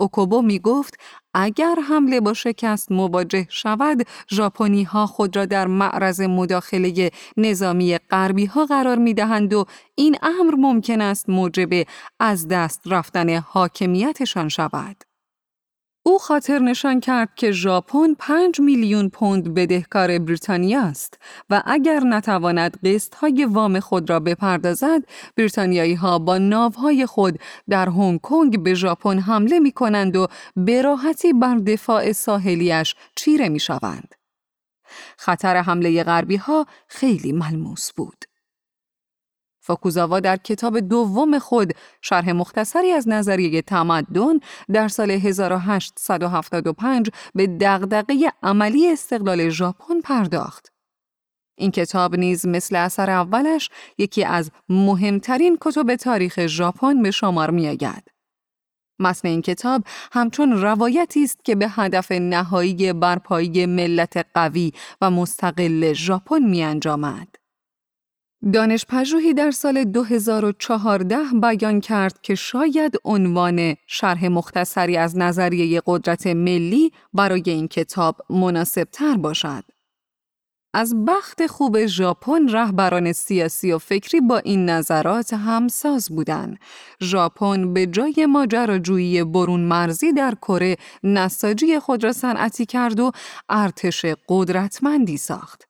اوکوبو 0.00 0.42
می 0.42 0.58
گفت 0.58 0.96
اگر 1.34 1.74
حمله 1.88 2.20
با 2.20 2.34
شکست 2.34 2.92
مواجه 2.92 3.46
شود 3.50 4.06
ژاپنی 4.30 4.82
ها 4.82 5.06
خود 5.06 5.36
را 5.36 5.46
در 5.46 5.66
معرض 5.66 6.20
مداخله 6.20 7.10
نظامی 7.36 7.98
غربی 7.98 8.46
ها 8.46 8.66
قرار 8.66 8.98
می 8.98 9.14
دهند 9.14 9.54
و 9.54 9.64
این 9.94 10.16
امر 10.22 10.54
ممکن 10.54 11.00
است 11.00 11.28
موجب 11.28 11.86
از 12.20 12.48
دست 12.48 12.80
رفتن 12.86 13.36
حاکمیتشان 13.36 14.48
شود. 14.48 15.09
او 16.10 16.18
خاطر 16.18 16.58
نشان 16.58 17.00
کرد 17.00 17.34
که 17.34 17.50
ژاپن 17.52 18.14
5 18.18 18.60
میلیون 18.60 19.08
پوند 19.08 19.54
بدهکار 19.54 20.18
بریتانیا 20.18 20.82
است 20.82 21.18
و 21.50 21.62
اگر 21.66 22.00
نتواند 22.00 22.78
قسط 22.84 23.14
های 23.14 23.44
وام 23.44 23.80
خود 23.80 24.10
را 24.10 24.20
بپردازد 24.20 25.02
بریتانیایی 25.36 25.94
ها 25.94 26.18
با 26.18 26.38
ناوهای 26.38 27.06
خود 27.06 27.38
در 27.68 27.88
هنگ 27.88 28.20
کنگ 28.20 28.62
به 28.62 28.74
ژاپن 28.74 29.18
حمله 29.18 29.58
می 29.58 29.72
کنند 29.72 30.16
و 30.16 30.26
به 30.56 30.82
راحتی 30.82 31.32
بر 31.32 31.56
دفاع 31.56 32.12
ساحلیش 32.12 32.94
چیره 33.16 33.48
می 33.48 33.60
شوند. 33.60 34.14
خطر 35.16 35.56
حمله 35.56 36.04
غربی 36.04 36.36
ها 36.36 36.66
خیلی 36.88 37.32
ملموس 37.32 37.92
بود. 37.92 38.29
فاکوزاوا 39.60 40.20
در 40.20 40.36
کتاب 40.36 40.80
دوم 40.80 41.38
خود 41.38 41.72
شرح 42.02 42.32
مختصری 42.32 42.92
از 42.92 43.08
نظریه 43.08 43.62
تمدن 43.62 44.38
در 44.72 44.88
سال 44.88 45.10
1875 45.10 47.10
به 47.34 47.46
دغدغه 47.46 48.32
عملی 48.42 48.92
استقلال 48.92 49.48
ژاپن 49.48 50.00
پرداخت. 50.00 50.72
این 51.58 51.70
کتاب 51.70 52.16
نیز 52.16 52.46
مثل 52.46 52.76
اثر 52.76 53.10
اولش 53.10 53.70
یکی 53.98 54.24
از 54.24 54.50
مهمترین 54.68 55.58
کتب 55.60 55.96
تاریخ 55.96 56.46
ژاپن 56.46 57.02
به 57.02 57.10
شمار 57.10 57.50
میآید. 57.50 58.10
متن 59.00 59.28
این 59.28 59.42
کتاب 59.42 59.84
همچون 60.12 60.52
روایتی 60.52 61.24
است 61.24 61.44
که 61.44 61.54
به 61.54 61.68
هدف 61.68 62.12
نهایی 62.12 62.92
برپایی 62.92 63.66
ملت 63.66 64.26
قوی 64.34 64.72
و 65.00 65.10
مستقل 65.10 65.92
ژاپن 65.92 66.42
می 66.42 66.80
انجامد. 68.42 68.54
دانش 68.54 68.86
پژوهی 68.88 69.34
در 69.34 69.50
سال 69.50 69.84
2014 69.84 71.16
بیان 71.42 71.80
کرد 71.80 72.20
که 72.22 72.34
شاید 72.34 72.96
عنوان 73.04 73.76
شرح 73.86 74.28
مختصری 74.28 74.96
از 74.96 75.18
نظریه 75.18 75.82
قدرت 75.86 76.26
ملی 76.26 76.92
برای 77.14 77.42
این 77.46 77.68
کتاب 77.68 78.16
مناسب 78.30 78.88
تر 78.92 79.16
باشد. 79.16 79.64
از 80.74 81.04
بخت 81.04 81.46
خوب 81.46 81.86
ژاپن 81.86 82.48
رهبران 82.48 83.12
سیاسی 83.12 83.72
و 83.72 83.78
فکری 83.78 84.20
با 84.20 84.38
این 84.38 84.68
نظرات 84.68 85.34
همساز 85.34 86.08
بودند. 86.08 86.58
ژاپن 87.02 87.74
به 87.74 87.86
جای 87.86 88.26
ماجراجویی 88.26 89.24
برون 89.24 89.60
مرزی 89.60 90.12
در 90.12 90.34
کره 90.34 90.76
نساجی 91.02 91.78
خود 91.78 92.04
را 92.04 92.12
صنعتی 92.12 92.66
کرد 92.66 93.00
و 93.00 93.12
ارتش 93.48 94.04
قدرتمندی 94.28 95.16
ساخت. 95.16 95.69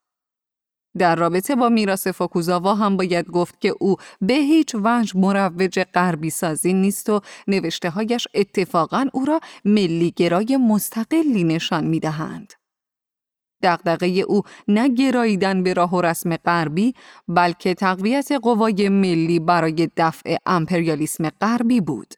در 0.98 1.16
رابطه 1.16 1.54
با 1.56 1.68
میراث 1.68 2.06
فوکوزاوا 2.06 2.74
هم 2.74 2.96
باید 2.96 3.26
گفت 3.26 3.60
که 3.60 3.74
او 3.80 3.96
به 4.20 4.34
هیچ 4.34 4.74
وجه 4.74 5.18
مروج 5.18 5.80
غربی 5.94 6.30
سازی 6.30 6.72
نیست 6.72 7.10
و 7.10 7.20
نوشته 7.48 7.90
هایش 7.90 8.28
اتفاقا 8.34 9.06
او 9.12 9.24
را 9.24 9.40
ملیگرای 9.64 10.56
مستقلی 10.56 11.44
نشان 11.44 11.86
می 11.86 12.00
دهند. 12.00 12.52
دقدقه 13.62 14.06
او 14.06 14.42
نه 14.68 14.88
گراییدن 14.88 15.62
به 15.62 15.72
راه 15.72 15.94
و 15.94 16.00
رسم 16.00 16.36
غربی 16.36 16.94
بلکه 17.28 17.74
تقویت 17.74 18.32
قوای 18.32 18.88
ملی 18.88 19.38
برای 19.38 19.88
دفع 19.96 20.36
امپریالیسم 20.46 21.28
غربی 21.28 21.80
بود. 21.80 22.14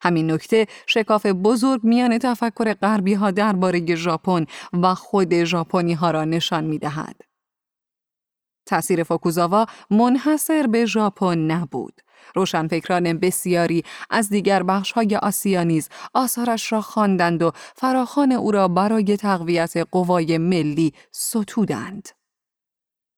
همین 0.00 0.30
نکته 0.30 0.66
شکاف 0.86 1.26
بزرگ 1.26 1.84
میان 1.84 2.18
تفکر 2.18 2.74
غربی 2.74 3.14
ها 3.14 3.30
درباره 3.30 3.94
ژاپن 3.94 4.46
و 4.72 4.94
خود 4.94 5.44
ژاپنی 5.44 5.92
ها 5.92 6.10
را 6.10 6.24
نشان 6.24 6.64
می 6.64 6.78
دهد. 6.78 7.27
تأثیر 8.68 9.02
فوکوزاوا 9.02 9.66
منحصر 9.90 10.66
به 10.66 10.86
ژاپن 10.86 11.38
نبود. 11.38 12.00
روشنفکران 12.34 13.12
بسیاری 13.12 13.82
از 14.10 14.28
دیگر 14.28 14.62
بخش‌های 14.62 15.16
آسیا 15.16 15.62
نیز 15.62 15.88
آثارش 16.14 16.72
را 16.72 16.80
خواندند 16.80 17.42
و 17.42 17.50
فراخان 17.76 18.32
او 18.32 18.50
را 18.50 18.68
برای 18.68 19.16
تقویت 19.16 19.76
قوای 19.76 20.38
ملی 20.38 20.92
ستودند. 21.12 22.08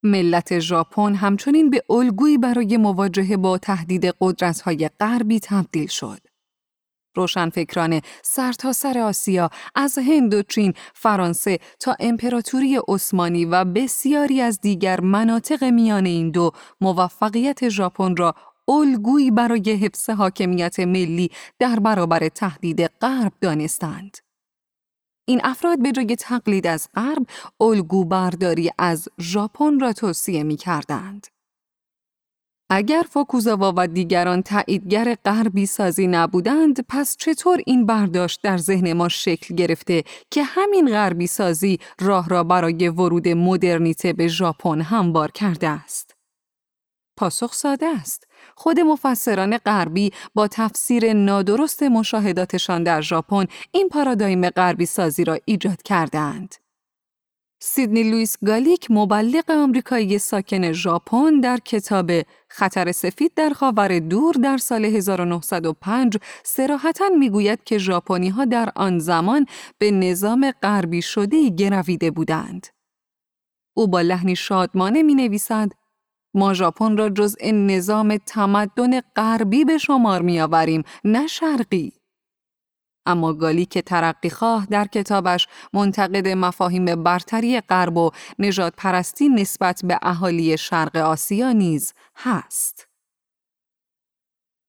ملت 0.03 0.59
ژاپن 0.59 1.15
همچنین 1.15 1.71
به 1.71 1.83
الگویی 1.91 2.39
برای 2.39 2.77
مواجهه 2.77 3.37
با 3.37 3.59
تهدید 3.59 4.15
قدرت‌های 4.21 4.91
غربی 5.01 5.41
تبدیل 5.41 5.87
شد. 5.87 6.30
روشنفکران 7.15 8.01
سرتاسر 8.23 8.93
سر 8.93 8.99
آسیا 8.99 9.51
از 9.75 9.99
هند 9.99 10.35
و 10.35 10.43
چین، 10.43 10.75
فرانسه 10.95 11.59
تا 11.81 11.97
امپراتوری 12.01 12.79
عثمانی 12.89 13.45
و 13.45 13.65
بسیاری 13.65 14.41
از 14.41 14.61
دیگر 14.61 15.01
مناطق 15.01 15.65
میان 15.65 16.07
این 16.07 16.31
دو 16.31 16.51
موفقیت 16.81 17.69
ژاپن 17.69 18.17
را 18.17 18.35
الگویی 18.69 19.31
برای 19.31 19.71
حفظ 19.73 20.11
حاکمیت 20.11 20.81
ملی 20.81 21.31
در 21.59 21.81
برابر 21.81 22.29
تهدید 22.29 22.87
غرب 22.87 23.33
دانستند. 23.41 24.17
این 25.29 25.41
افراد 25.45 25.83
به 25.83 25.93
جای 25.93 26.17
تقلید 26.17 26.67
از 26.67 26.89
غرب 26.95 27.27
الگو 27.61 28.05
برداری 28.05 28.71
از 28.79 29.09
ژاپن 29.21 29.81
را 29.81 29.93
توصیه 29.93 30.43
می 30.43 30.57
کردند. 30.57 31.27
اگر 32.73 33.05
فوکوزاوا 33.11 33.75
و 33.77 33.87
دیگران 33.87 34.43
تاییدگر 34.43 35.17
غربی 35.25 35.67
سازی 35.67 36.07
نبودند 36.07 36.87
پس 36.89 37.17
چطور 37.17 37.61
این 37.67 37.87
برداشت 37.87 38.41
در 38.43 38.57
ذهن 38.57 38.93
ما 38.93 39.09
شکل 39.09 39.55
گرفته 39.55 40.05
که 40.31 40.43
همین 40.43 40.89
غربی 40.89 41.27
سازی 41.27 41.79
راه 42.01 42.29
را 42.29 42.45
برای 42.45 42.89
ورود 42.89 43.29
مدرنیته 43.29 44.13
به 44.13 44.29
ژاپن 44.29 44.81
هموار 44.81 45.31
کرده 45.31 45.69
است؟ 45.69 46.15
پاسخ 47.17 47.53
ساده 47.53 47.87
است. 47.87 48.27
خود 48.57 48.81
مفسران 48.81 49.59
غربی 49.59 50.13
با 50.35 50.49
تفسیر 50.49 51.13
نادرست 51.13 51.83
مشاهداتشان 51.83 52.83
در 52.83 53.01
ژاپن 53.01 53.47
این 53.73 53.89
پارادایم 53.89 54.51
غربی 54.51 54.87
سازی 54.87 55.25
را 55.25 55.39
ایجاد 55.45 55.83
کردند 55.83 56.55
سیدنی 57.63 58.03
لویس 58.03 58.37
گالیک 58.47 58.87
مبلغ 58.91 59.51
آمریکایی 59.51 60.19
ساکن 60.19 60.73
ژاپن 60.73 61.41
در 61.41 61.57
کتاب 61.57 62.11
خطر 62.49 62.93
سفید 62.93 63.33
در 63.37 63.51
خاور 63.51 63.99
دور 63.99 64.35
در 64.35 64.57
سال 64.57 64.85
1905 64.85 66.17
سراحتا 66.45 67.09
می‌گوید 67.19 67.65
که 67.65 67.79
ژاپنی 67.79 68.29
ها 68.29 68.45
در 68.45 68.69
آن 68.77 68.99
زمان 68.99 69.47
به 69.79 69.91
نظام 69.91 70.51
غربی 70.63 71.03
شده 71.03 71.49
گرویده 71.49 72.11
بودند. 72.11 72.67
او 73.77 73.89
با 73.89 74.01
لحنی 74.01 74.37
شادمانه 74.37 75.03
می 75.03 75.15
نویسد 75.15 75.73
ما 76.35 76.55
ژاپن 76.55 76.97
را 76.97 77.09
جزء 77.09 77.51
نظام 77.53 78.17
تمدن 78.17 79.01
غربی 79.01 79.65
به 79.65 79.79
شمار 79.79 80.23
می 80.23 80.41
آوریم 80.41 80.83
نه 81.05 81.27
شرقی. 81.27 82.00
اما 83.07 83.33
گالی 83.33 83.67
که 83.67 83.83
ترقیخواه 83.83 84.67
در 84.71 84.85
کتابش 84.85 85.49
منتقد 85.73 86.29
مفاهیم 86.29 87.03
برتری 87.03 87.61
غرب 87.61 87.97
و 87.97 88.11
نجات 88.39 88.73
پرستی 88.77 89.29
نسبت 89.29 89.81
به 89.85 89.99
اهالی 90.03 90.59
شرق 90.59 90.97
آسیا 90.97 91.53
نیز 91.53 91.95
هست. 92.17 92.91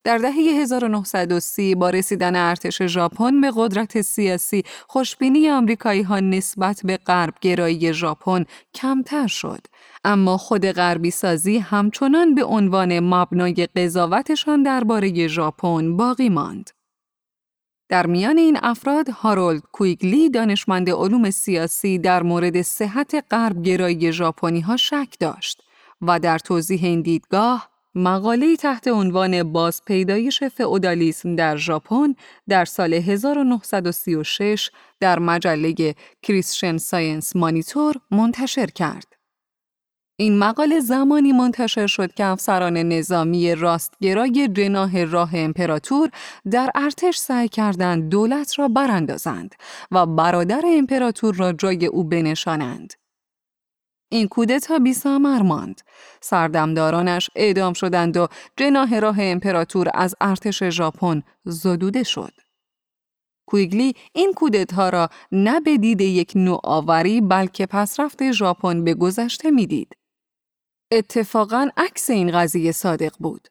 در 0.04 0.18
دهه 0.18 0.34
1930 0.34 1.74
با 1.74 1.90
رسیدن 1.90 2.36
ارتش 2.36 2.82
ژاپن 2.82 3.40
به 3.40 3.52
قدرت 3.56 4.00
سیاسی 4.00 4.62
خوشبینی 4.88 5.50
آمریکایی 5.50 6.02
ها 6.02 6.20
نسبت 6.20 6.80
به 6.84 6.96
غرب 6.96 7.34
گرایی 7.40 7.94
ژاپن 7.94 8.44
کمتر 8.74 9.26
شد 9.26 9.66
اما 10.04 10.36
خود 10.36 10.66
غربی 10.66 11.10
سازی 11.10 11.58
همچنان 11.58 12.34
به 12.34 12.44
عنوان 12.44 13.00
مبنای 13.00 13.68
قضاوتشان 13.76 14.62
درباره 14.62 15.28
ژاپن 15.28 15.96
باقی 15.96 16.28
ماند 16.28 16.70
در 17.92 18.06
میان 18.06 18.38
این 18.38 18.58
افراد 18.62 19.08
هارولد 19.08 19.62
کویگلی 19.72 20.30
دانشمند 20.30 20.90
علوم 20.90 21.30
سیاسی 21.30 21.98
در 21.98 22.22
مورد 22.22 22.62
صحت 22.62 23.24
غرب 23.30 23.62
گرایی 23.62 24.12
ژاپنی 24.12 24.60
ها 24.60 24.76
شک 24.76 25.08
داشت. 25.20 25.62
و 26.02 26.18
در 26.18 26.38
توضیح 26.38 26.84
این 26.84 27.02
دیدگاه 27.02 27.68
مقاله 27.94 28.56
تحت 28.56 28.88
عنوان 28.88 29.52
باز 29.52 29.82
پیدایش 29.84 30.42
فئودالیسم 30.44 31.36
در 31.36 31.56
ژاپن 31.56 32.14
در 32.48 32.64
سال 32.64 32.94
1936 32.94 34.70
در 35.00 35.18
مجله 35.18 35.94
Christian 36.22 36.76
Science 36.78 37.36
Monitor 37.36 37.94
منتشر 38.10 38.66
کرد. 38.66 39.11
این 40.22 40.38
مقاله 40.38 40.80
زمانی 40.80 41.32
منتشر 41.32 41.86
شد 41.86 42.14
که 42.14 42.24
افسران 42.24 42.76
نظامی 42.76 43.54
راستگرای 43.54 44.48
جناح 44.48 45.04
راه 45.04 45.30
امپراتور 45.34 46.10
در 46.50 46.70
ارتش 46.74 47.16
سعی 47.16 47.48
کردند 47.48 48.08
دولت 48.08 48.58
را 48.58 48.68
براندازند 48.68 49.54
و 49.90 50.06
برادر 50.06 50.62
امپراتور 50.66 51.34
را 51.34 51.52
جای 51.52 51.86
او 51.86 52.04
بنشانند. 52.04 52.92
این 54.08 54.28
کودتا 54.28 54.78
بی 54.78 54.92
ثمر 54.92 55.42
ماند. 55.42 55.80
سردمدارانش 56.20 57.30
اعدام 57.36 57.72
شدند 57.72 58.16
و 58.16 58.28
جناه 58.56 59.00
راه 59.00 59.16
امپراتور 59.18 59.90
از 59.94 60.14
ارتش 60.20 60.62
ژاپن 60.62 61.22
زدوده 61.44 62.02
شد. 62.02 62.32
کویگلی 63.46 63.94
این 64.12 64.32
کودتا 64.32 64.88
را 64.88 65.08
نه 65.32 65.60
به 65.60 65.76
دید 65.76 66.00
یک 66.00 66.32
نوآوری 66.36 67.20
بلکه 67.20 67.66
پسرفت 67.66 68.32
ژاپن 68.32 68.84
به 68.84 68.94
گذشته 68.94 69.50
می‌دید. 69.50 70.01
اتفاقا 70.92 71.68
عکس 71.76 72.10
این 72.10 72.30
قضیه 72.30 72.72
صادق 72.72 73.12
بود. 73.18 73.48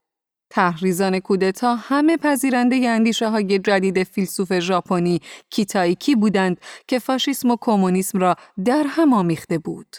تحریزان 0.49 1.19
کودتا 1.19 1.75
همه 1.75 2.17
پذیرنده 2.17 2.75
اندیشه 2.89 3.29
های 3.29 3.59
جدید 3.59 4.03
فیلسوف 4.03 4.59
ژاپنی 4.59 5.19
کیتایکی 5.49 6.15
بودند 6.15 6.57
که 6.87 6.99
فاشیسم 6.99 7.51
و 7.51 7.57
کمونیسم 7.61 8.19
را 8.19 8.35
در 8.65 8.85
هم 8.87 9.13
آمیخته 9.13 9.57
بود. 9.57 9.95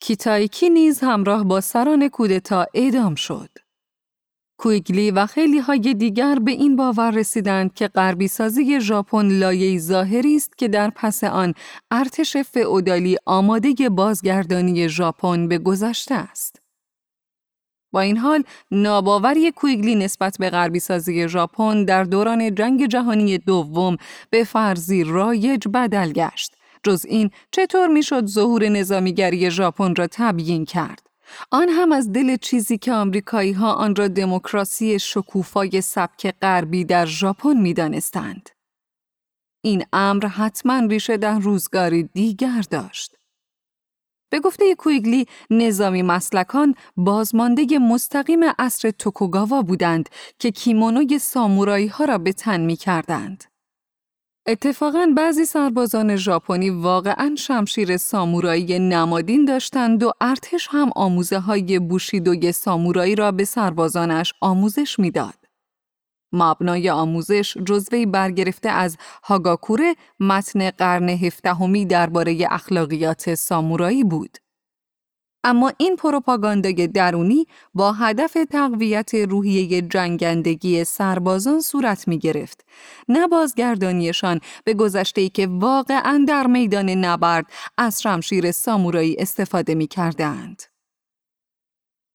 کیتایکی 0.00 0.70
نیز 0.70 1.00
همراه 1.00 1.44
با 1.44 1.60
سران 1.60 2.08
کودتا 2.08 2.66
اعدام 2.74 3.14
شد. 3.14 3.50
کویگلی 4.58 5.10
و 5.10 5.26
خیلی 5.26 5.58
های 5.58 5.94
دیگر 5.94 6.38
به 6.38 6.50
این 6.50 6.76
باور 6.76 7.10
رسیدند 7.10 7.74
که 7.74 7.88
غربی 7.88 8.28
سازی 8.28 8.80
ژاپن 8.80 9.28
لایه 9.28 9.78
ظاهری 9.78 10.36
است 10.36 10.58
که 10.58 10.68
در 10.68 10.90
پس 10.90 11.24
آن 11.24 11.54
ارتش 11.90 12.36
فئودالی 12.36 13.16
آماده 13.26 13.88
بازگردانی 13.88 14.88
ژاپن 14.88 15.48
به 15.48 15.58
گذشته 15.58 16.14
است. 16.14 16.62
با 17.92 18.00
این 18.00 18.16
حال 18.16 18.44
ناباوری 18.70 19.50
کویگلی 19.50 19.94
نسبت 19.94 20.36
به 20.38 20.50
غربی 20.50 20.80
سازی 20.80 21.28
ژاپن 21.28 21.84
در 21.84 22.04
دوران 22.04 22.54
جنگ 22.54 22.86
جهانی 22.86 23.38
دوم 23.38 23.96
به 24.30 24.44
فرضی 24.44 25.04
رایج 25.04 25.68
بدل 25.68 26.12
گشت. 26.12 26.54
جز 26.82 27.06
این 27.08 27.30
چطور 27.50 27.88
می‌شد 27.88 28.26
ظهور 28.26 28.68
نظامیگری 28.68 29.50
ژاپن 29.50 29.94
را 29.94 30.06
تبیین 30.06 30.64
کرد؟ 30.64 31.11
آن 31.50 31.68
هم 31.68 31.92
از 31.92 32.12
دل 32.12 32.36
چیزی 32.36 32.78
که 32.78 32.92
آمریکایی 32.92 33.52
ها 33.52 33.72
آن 33.72 33.96
را 33.96 34.08
دموکراسی 34.08 34.98
شکوفای 34.98 35.80
سبک 35.80 36.34
غربی 36.42 36.84
در 36.84 37.06
ژاپن 37.06 37.56
می‌دانستند. 37.56 38.50
این 39.64 39.84
امر 39.92 40.26
حتما 40.26 40.78
ریشه 40.78 41.16
در 41.16 41.38
روزگاری 41.38 42.02
دیگر 42.02 42.62
داشت. 42.70 43.16
به 44.30 44.40
گفته 44.40 44.74
کویگلی 44.74 45.26
نظامی 45.50 46.02
مسلکان 46.02 46.74
بازمانده 46.96 47.78
مستقیم 47.78 48.40
اصر 48.58 48.90
توکوگاوا 48.90 49.62
بودند 49.62 50.08
که 50.38 50.50
کیمونوی 50.50 51.18
سامورایی 51.18 51.86
ها 51.86 52.04
را 52.04 52.18
به 52.18 52.32
تن 52.32 52.60
می 52.60 52.76
کردند. 52.76 53.51
اتفاقا 54.46 55.12
بعضی 55.16 55.44
سربازان 55.44 56.16
ژاپنی 56.16 56.70
واقعا 56.70 57.34
شمشیر 57.38 57.96
سامورایی 57.96 58.78
نمادین 58.78 59.44
داشتند 59.44 60.02
و 60.02 60.12
ارتش 60.20 60.68
هم 60.70 60.90
آموزه 60.96 61.38
های 61.38 61.78
بوشیدوی 61.78 62.52
سامورایی 62.52 63.14
را 63.14 63.32
به 63.32 63.44
سربازانش 63.44 64.32
آموزش 64.40 64.98
می‌داد. 64.98 65.34
مبنای 66.32 66.90
آموزش 66.90 67.56
جزوی 67.56 68.06
برگرفته 68.06 68.68
از 68.68 68.96
هاگاکوره 69.24 69.94
متن 70.20 70.70
قرن 70.70 71.08
هفدهمی 71.08 71.86
درباره 71.86 72.46
اخلاقیات 72.50 73.34
سامورایی 73.34 74.04
بود. 74.04 74.38
اما 75.44 75.72
این 75.76 75.96
پروپاگاندای 75.96 76.86
درونی 76.86 77.46
با 77.74 77.92
هدف 77.92 78.36
تقویت 78.50 79.14
روحیه 79.14 79.82
جنگندگی 79.82 80.84
سربازان 80.84 81.60
صورت 81.60 82.08
می 82.08 82.18
گرفت. 82.18 82.64
نه 83.08 83.28
بازگردانیشان 83.28 84.40
به 84.64 84.74
گذشته 84.74 85.28
که 85.28 85.46
واقعا 85.50 86.24
در 86.28 86.46
میدان 86.46 86.90
نبرد 86.90 87.46
از 87.78 88.02
شمشیر 88.02 88.52
سامورایی 88.52 89.16
استفاده 89.18 89.74
می 89.74 89.86
کردند. 89.86 90.71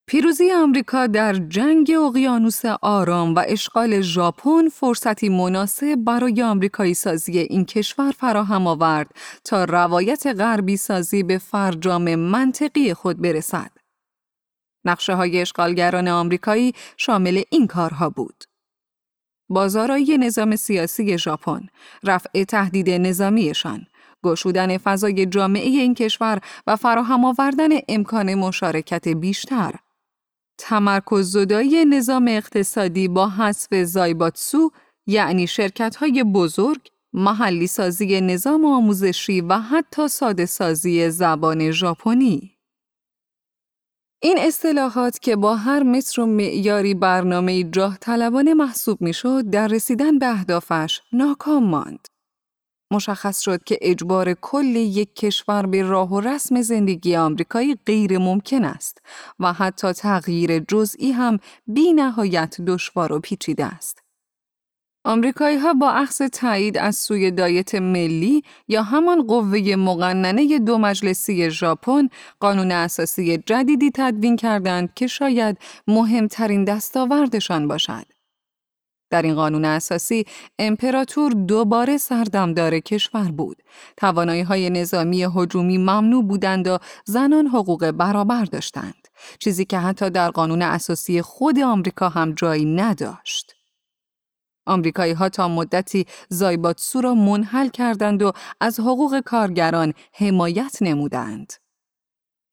پیروزی 0.10 0.52
آمریکا 0.52 1.08
در 1.08 1.34
جنگ 1.34 1.92
اقیانوس 2.06 2.66
آرام 2.66 3.36
و 3.36 3.44
اشغال 3.48 4.02
ژاپن 4.02 4.70
فرصتی 4.70 5.30
مناسب 5.30 5.96
برای 5.96 6.44
آمریکایی 6.44 6.94
سازی 6.94 7.40
این 7.40 7.66
کشور 7.66 8.12
فراهم 8.12 8.68
آورد 8.68 9.12
تا 9.44 9.64
روایت 9.64 10.28
غربی 10.28 10.78
سازی 10.78 11.24
به 11.24 11.38
فرجام 11.38 12.16
منطقی 12.16 12.94
خود 12.94 13.22
برسد. 13.22 13.72
نقشه 14.86 15.14
های 15.14 15.42
اشغالگران 15.42 16.08
آمریکایی 16.08 16.74
شامل 16.98 17.44
این 17.50 17.68
کارها 17.68 18.10
بود. 18.10 18.44
بازارایی 19.50 20.18
نظام 20.18 20.56
سیاسی 20.56 21.18
ژاپن، 21.18 21.68
رفع 22.04 22.44
تهدید 22.44 22.90
نظامیشان، 22.90 23.88
گشودن 24.24 24.78
فضای 24.78 25.26
جامعه 25.26 25.70
این 25.70 25.96
کشور 25.96 26.42
و 26.68 26.76
فراهم 26.76 27.26
آوردن 27.26 27.70
امکان 27.90 28.36
مشارکت 28.36 29.08
بیشتر، 29.08 29.76
تمرکز 30.58 31.32
زدایی 31.32 31.86
نظام 31.86 32.26
اقتصادی 32.28 33.08
با 33.08 33.30
حذف 33.30 33.84
زایباتسو 33.84 34.72
یعنی 35.08 35.48
شرکت 35.48 35.96
های 35.96 36.24
بزرگ، 36.24 36.90
محلی 37.14 37.68
سازی 37.68 38.22
نظام 38.22 38.66
آموزشی 38.66 39.42
و 39.42 39.60
حتی 39.60 40.08
ساده 40.08 40.46
سازی 40.46 41.10
زبان 41.10 41.72
ژاپنی. 41.72 42.58
این 44.22 44.38
اصطلاحات 44.40 45.20
که 45.20 45.36
با 45.36 45.56
هر 45.56 45.84
متر 45.84 46.22
و 46.22 46.26
معیاری 46.26 46.94
برنامه 46.94 47.64
جاه 47.64 47.98
طلبانه 47.98 48.54
محسوب 48.54 49.02
می 49.02 49.14
شد 49.14 49.50
در 49.50 49.68
رسیدن 49.68 50.20
به 50.20 50.26
اهدافش 50.26 51.02
ناکام 51.14 51.64
ماند. 51.64 52.08
مشخص 52.92 53.40
شد 53.40 53.64
که 53.64 53.78
اجبار 53.82 54.34
کل 54.34 54.76
یک 54.76 55.16
کشور 55.16 55.66
به 55.66 55.84
راه 55.84 56.14
و 56.14 56.20
رسم 56.20 56.62
زندگی 56.62 57.16
آمریکایی 57.16 57.76
غیر 57.86 58.18
ممکن 58.18 58.64
است 58.64 59.02
و 59.40 59.54
حتی 59.54 59.94
تغییر 59.94 60.60
جزئی 60.60 61.12
هم 61.12 61.40
بی 61.68 61.94
نهایت 61.94 62.62
دشوار 62.62 63.14
و 63.14 63.20
پیچیده 63.20 63.66
است. 63.66 64.04
آمریکایی 65.06 65.58
ها 65.58 65.74
با 65.74 65.92
اخذ 65.92 66.22
تایید 66.22 66.78
از 66.78 66.96
سوی 66.96 67.32
دایت 67.32 67.76
ملی 67.76 68.44
یا 68.68 68.84
همان 68.84 69.28
قوه 69.28 69.76
مقننه 69.76 70.60
دو 70.60 70.78
مجلسی 70.78 71.50
ژاپن 71.50 72.10
قانون 72.40 72.72
اساسی 72.72 73.38
جدیدی 73.38 73.92
تدوین 73.96 74.36
کردند 74.36 74.94
که 74.94 75.08
شاید 75.08 75.58
مهمترین 75.88 76.64
دستاوردشان 76.64 77.68
باشد. 77.68 78.17
در 79.10 79.22
این 79.22 79.36
قانون 79.36 79.66
اساسی 79.66 80.26
امپراتور 80.60 81.32
دوباره 81.32 81.98
سردمدار 81.98 82.80
کشور 82.80 83.32
بود. 83.32 83.64
توانایی 83.98 84.42
های 84.42 84.70
نظامی 84.70 85.28
هجومی 85.36 85.78
ممنوع 85.78 86.24
بودند 86.24 86.68
و 86.68 86.78
زنان 87.06 87.48
حقوق 87.48 87.92
برابر 87.92 88.46
داشتند. 88.46 89.08
چیزی 89.40 89.66
که 89.66 89.78
حتی 89.78 90.10
در 90.10 90.30
قانون 90.30 90.62
اساسی 90.62 91.22
خود 91.22 91.60
آمریکا 91.60 92.10
هم 92.10 92.34
جایی 92.34 92.66
نداشت. 92.66 93.54
آمریکایی 94.66 95.14
ها 95.14 95.30
تا 95.30 95.48
مدتی 95.48 96.06
زایباتسو 96.30 97.02
را 97.02 97.14
منحل 97.14 97.70
کردند 97.70 98.24
و 98.24 98.32
از 98.60 98.80
حقوق 98.80 99.20
کارگران 99.20 99.94
حمایت 100.14 100.78
نمودند. 100.82 101.54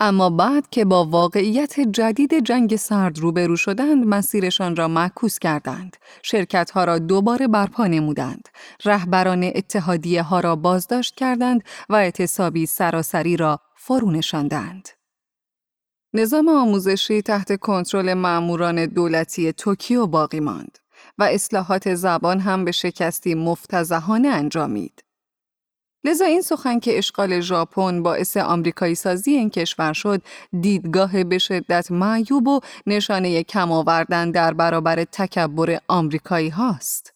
اما 0.00 0.30
بعد 0.30 0.70
که 0.70 0.84
با 0.84 1.04
واقعیت 1.04 1.80
جدید 1.80 2.44
جنگ 2.44 2.76
سرد 2.76 3.18
روبرو 3.18 3.56
شدند 3.56 4.06
مسیرشان 4.06 4.76
را 4.76 4.88
معکوس 4.88 5.38
کردند. 5.38 5.96
شرکت 6.22 6.70
ها 6.70 6.84
را 6.84 6.98
دوباره 6.98 7.48
برپا 7.48 7.86
نمودند. 7.86 8.48
رهبران 8.84 9.44
اتحادیه 9.54 10.22
ها 10.22 10.40
را 10.40 10.56
بازداشت 10.56 11.14
کردند 11.14 11.62
و 11.88 11.94
اعتصابی 11.94 12.66
سراسری 12.66 13.36
را 13.36 13.60
فرو 13.76 14.10
نشاندند. 14.10 14.88
نظام 16.14 16.48
آموزشی 16.48 17.22
تحت 17.22 17.60
کنترل 17.60 18.14
ماموران 18.14 18.86
دولتی 18.86 19.52
توکیو 19.52 20.06
باقی 20.06 20.40
ماند 20.40 20.78
و 21.18 21.22
اصلاحات 21.22 21.94
زبان 21.94 22.40
هم 22.40 22.64
به 22.64 22.72
شکستی 22.72 23.34
مفتزهانه 23.34 24.28
انجامید. 24.28 25.03
لذا 26.04 26.24
این 26.24 26.42
سخن 26.42 26.78
که 26.78 26.98
اشغال 26.98 27.40
ژاپن 27.40 28.02
باعث 28.02 28.36
آمریکایی 28.36 28.94
سازی 28.94 29.30
این 29.30 29.50
کشور 29.50 29.92
شد 29.92 30.22
دیدگاه 30.60 31.24
به 31.24 31.38
شدت 31.38 31.90
معیوب 31.90 32.48
و 32.48 32.60
نشانه 32.86 33.42
کم 33.42 33.72
آوردن 33.72 34.30
در 34.30 34.54
برابر 34.54 35.04
تکبر 35.04 35.78
آمریکایی 35.88 36.48
هاست. 36.48 37.14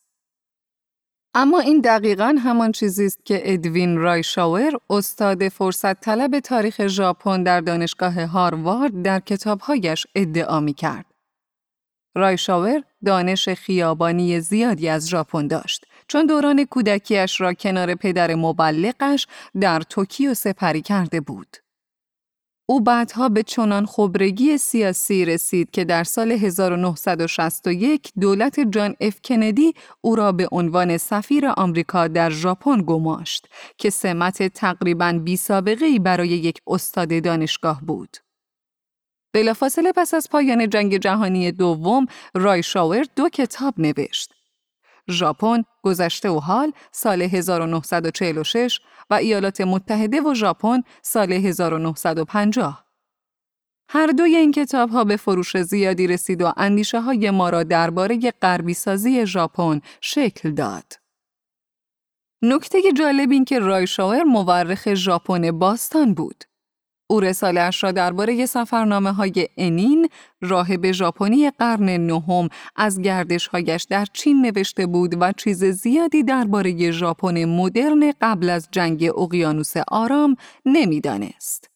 اما 1.35 1.61
این 1.61 1.81
دقیقا 1.81 2.37
همان 2.45 2.73
چیزی 2.73 3.07
است 3.07 3.25
که 3.25 3.53
ادوین 3.53 3.97
رایشاور 3.97 4.73
استاد 4.91 5.49
فرصت 5.49 6.01
طلب 6.01 6.41
تاریخ 6.41 6.87
ژاپن 6.87 7.43
در 7.43 7.61
دانشگاه 7.61 8.25
هاروارد 8.25 9.03
در 9.03 9.21
کتابهایش 9.21 10.07
ادعا 10.15 10.61
می 10.61 10.75
کرد. 10.75 11.05
رایشاور 12.17 12.83
دانش 13.05 13.49
خیابانی 13.49 14.41
زیادی 14.41 14.89
از 14.89 15.09
ژاپن 15.09 15.47
داشت 15.47 15.87
چون 16.09 16.27
دوران 16.27 16.65
کودکیش 16.65 17.41
را 17.41 17.53
کنار 17.53 17.95
پدر 17.95 18.35
مبلغش 18.35 19.27
در 19.61 19.81
توکیو 19.81 20.35
سپری 20.35 20.83
کرده 20.83 21.21
بود. 21.21 21.57
او 22.71 22.81
بعدها 22.81 23.29
به 23.29 23.43
چنان 23.43 23.87
خبرگی 23.87 24.59
سیاسی 24.59 25.25
رسید 25.25 25.71
که 25.71 25.85
در 25.85 26.05
سال 26.05 26.33
1961 26.33 28.13
دولت 28.21 28.61
جان 28.61 28.97
اف 29.01 29.21
کندی 29.25 29.75
او 30.01 30.17
را 30.17 30.33
به 30.33 30.49
عنوان 30.53 30.97
سفیر 30.97 31.47
آمریکا 31.47 32.09
در 32.09 32.31
ژاپن 32.31 32.83
گماشت 32.83 33.49
که 33.79 33.91
سمت 33.91 34.43
تقریباً 34.43 35.21
بی 35.25 35.37
سابقه 35.37 35.99
برای 35.99 36.29
یک 36.29 36.59
استاد 36.67 37.23
دانشگاه 37.23 37.81
بود. 37.83 38.17
بلافاصله 39.35 39.93
پس 39.93 40.15
از 40.15 40.29
پایان 40.31 40.71
جنگ 40.71 40.97
جهانی 40.97 41.53
دوم 41.53 42.07
رایشاور 42.35 43.07
دو 43.17 43.29
کتاب 43.29 43.75
نوشت. 43.79 44.38
ژاپن 45.11 45.65
گذشته 45.83 46.31
و 46.31 46.39
حال 46.39 46.73
سال 46.93 47.23
1946 47.23 48.81
و 49.11 49.15
ایالات 49.15 49.61
متحده 49.61 50.21
و 50.21 50.35
ژاپن 50.35 50.83
سال 51.03 51.33
1950. 51.33 52.85
هر 53.91 54.07
دوی 54.07 54.37
این 54.37 54.53
کتاب 54.53 54.91
ها 54.91 55.05
به 55.05 55.17
فروش 55.17 55.57
زیادی 55.57 56.07
رسید 56.07 56.43
و 56.43 56.53
اندیشه 56.57 57.01
های 57.01 57.31
ما 57.31 57.51
را 57.51 57.63
درباره 57.63 58.33
غربی 58.43 58.75
سازی 58.75 59.27
ژاپن 59.27 59.81
شکل 60.01 60.51
داد. 60.51 60.93
نکته 62.43 62.79
جالب 62.97 63.31
این 63.31 63.45
که 63.45 63.59
رایشاور 63.59 64.23
مورخ 64.23 64.95
ژاپن 64.95 65.51
باستان 65.51 66.15
بود. 66.15 66.45
او 67.11 67.21
رسالش 67.21 67.85
را 67.85 67.93
درباره 67.93 68.47
سفرنامه 68.47 69.13
های 69.13 69.49
انین 69.57 70.09
راهب 70.41 70.93
ژاپنی 70.93 71.51
قرن 71.51 72.07
نهم 72.07 72.49
از 72.77 73.01
گردشهایش 73.01 73.85
در 73.85 74.07
چین 74.13 74.47
نوشته 74.47 74.87
بود 74.87 75.17
و 75.21 75.33
چیز 75.33 75.65
زیادی 75.65 76.23
درباره 76.23 76.91
ژاپن 76.91 77.45
مدرن 77.45 78.13
قبل 78.21 78.51
از 78.51 78.69
جنگ 78.73 79.11
اقیانوس 79.19 79.75
آرام 79.89 80.37
نمی‌دانست. 80.67 81.71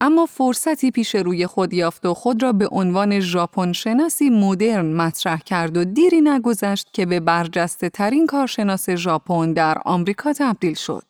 اما 0.00 0.26
فرصتی 0.26 0.90
پیش 0.90 1.14
روی 1.14 1.46
خود 1.46 1.72
یافت 1.72 2.06
و 2.06 2.14
خود 2.14 2.42
را 2.42 2.52
به 2.52 2.68
عنوان 2.68 3.20
ژاپن 3.20 3.72
شناسی 3.72 4.30
مدرن 4.30 4.92
مطرح 4.92 5.40
کرد 5.40 5.76
و 5.76 5.84
دیری 5.84 6.20
نگذشت 6.20 6.88
که 6.92 7.06
به 7.06 7.20
برجسته 7.20 7.88
ترین 7.88 8.26
کارشناس 8.26 8.90
ژاپن 8.90 9.52
در 9.52 9.78
آمریکا 9.84 10.32
تبدیل 10.32 10.74
شد. 10.74 11.09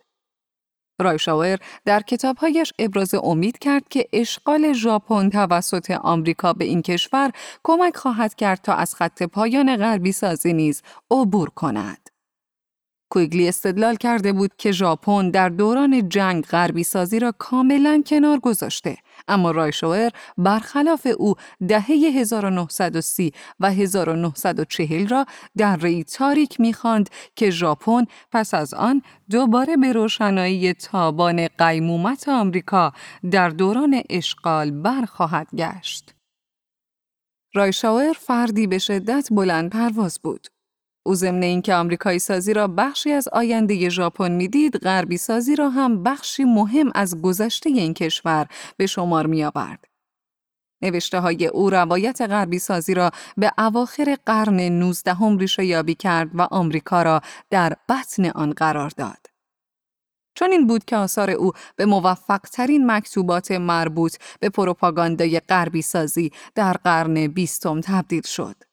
رایشاور 1.03 1.59
در 1.85 2.01
کتابهایش 2.01 2.73
ابراز 2.79 3.15
امید 3.15 3.59
کرد 3.59 3.89
که 3.89 4.07
اشغال 4.13 4.73
ژاپن 4.73 5.31
توسط 5.31 5.91
آمریکا 5.91 6.53
به 6.53 6.65
این 6.65 6.83
کشور 6.83 7.31
کمک 7.63 7.97
خواهد 7.97 8.35
کرد 8.35 8.61
تا 8.63 8.75
از 8.75 8.95
خط 8.95 9.23
پایان 9.23 9.77
غربی 9.77 10.13
سازی 10.13 10.53
نیز 10.53 10.83
عبور 11.11 11.51
کند. 11.51 12.11
کویگلی 13.13 13.49
استدلال 13.49 13.97
کرده 13.97 14.33
بود 14.33 14.51
که 14.59 14.73
ژاپن 14.73 15.31
در 15.31 15.49
دوران 15.49 16.09
جنگ 16.09 16.45
غربی 16.45 16.85
سازی 16.85 17.19
را 17.19 17.33
کاملا 17.39 18.03
کنار 18.07 18.39
گذاشته 18.39 18.97
اما 19.31 19.51
رایشوئر 19.51 20.11
برخلاف 20.39 21.07
او 21.19 21.35
دهه 21.69 21.91
1930 21.91 23.33
و 23.61 23.71
1940 23.71 25.09
را 25.09 25.27
در 25.57 25.77
ری 25.77 26.05
تاریک 26.05 26.61
می‌خواند 26.61 27.11
که 27.37 27.51
ژاپن 27.51 28.05
پس 28.33 28.55
از 28.55 28.75
آن 28.75 29.03
دوباره 29.31 29.77
به 29.77 29.93
روشنایی 29.93 30.73
تابان 30.73 31.49
قیمومت 31.59 32.29
آمریکا 32.29 32.93
در 33.31 33.49
دوران 33.49 34.03
اشغال 34.11 34.71
برخواهد 34.71 35.47
گشت. 35.55 36.15
رایشاور 37.55 38.13
فردی 38.13 38.67
به 38.67 38.79
شدت 38.79 39.29
بلند 39.31 39.71
پرواز 39.71 40.21
بود. 40.23 40.47
او 41.03 41.15
ضمن 41.15 41.43
اینکه 41.43 41.75
آمریکایی 41.75 42.19
سازی 42.19 42.55
را 42.55 42.69
بخشی 42.69 43.13
از 43.13 43.29
آینده 43.29 43.89
ژاپن 43.89 44.33
می‌دید، 44.33 44.77
غربی 44.77 45.17
سازی 45.17 45.57
را 45.57 45.71
هم 45.71 46.03
بخشی 46.03 46.45
مهم 46.45 46.91
از 46.95 47.23
گذشته 47.23 47.71
این 47.71 47.95
کشور 47.95 48.47
به 48.77 48.87
شمار 48.87 49.27
می 49.27 49.45
آورد. 49.45 49.85
نوشته 50.83 51.21
های 51.21 51.47
او 51.47 51.71
روایت 51.71 52.21
غربی 52.21 52.59
سازی 52.59 52.95
را 52.95 53.11
به 53.37 53.53
اواخر 53.59 54.17
قرن 54.27 54.61
19 54.61 55.15
هم 55.15 55.39
ریشه 55.39 55.65
یابی 55.65 55.95
کرد 55.95 56.31
و 56.35 56.43
آمریکا 56.43 57.03
را 57.03 57.21
در 57.51 57.77
بطن 57.89 58.31
آن 58.31 58.53
قرار 58.53 58.91
داد. 58.97 59.27
چون 60.35 60.51
این 60.53 60.67
بود 60.67 60.85
که 60.85 60.97
آثار 60.97 61.31
او 61.31 61.53
به 61.77 61.87
موفق 61.87 62.41
ترین 62.41 62.91
مکتوبات 62.91 63.51
مربوط 63.51 64.17
به 64.41 64.49
پروپاگاندای 64.49 65.41
غربی 65.41 65.83
سازی 65.83 66.33
در 66.55 66.73
قرن 66.73 67.27
بیستم 67.27 67.81
تبدیل 67.81 68.23
شد. 68.23 68.70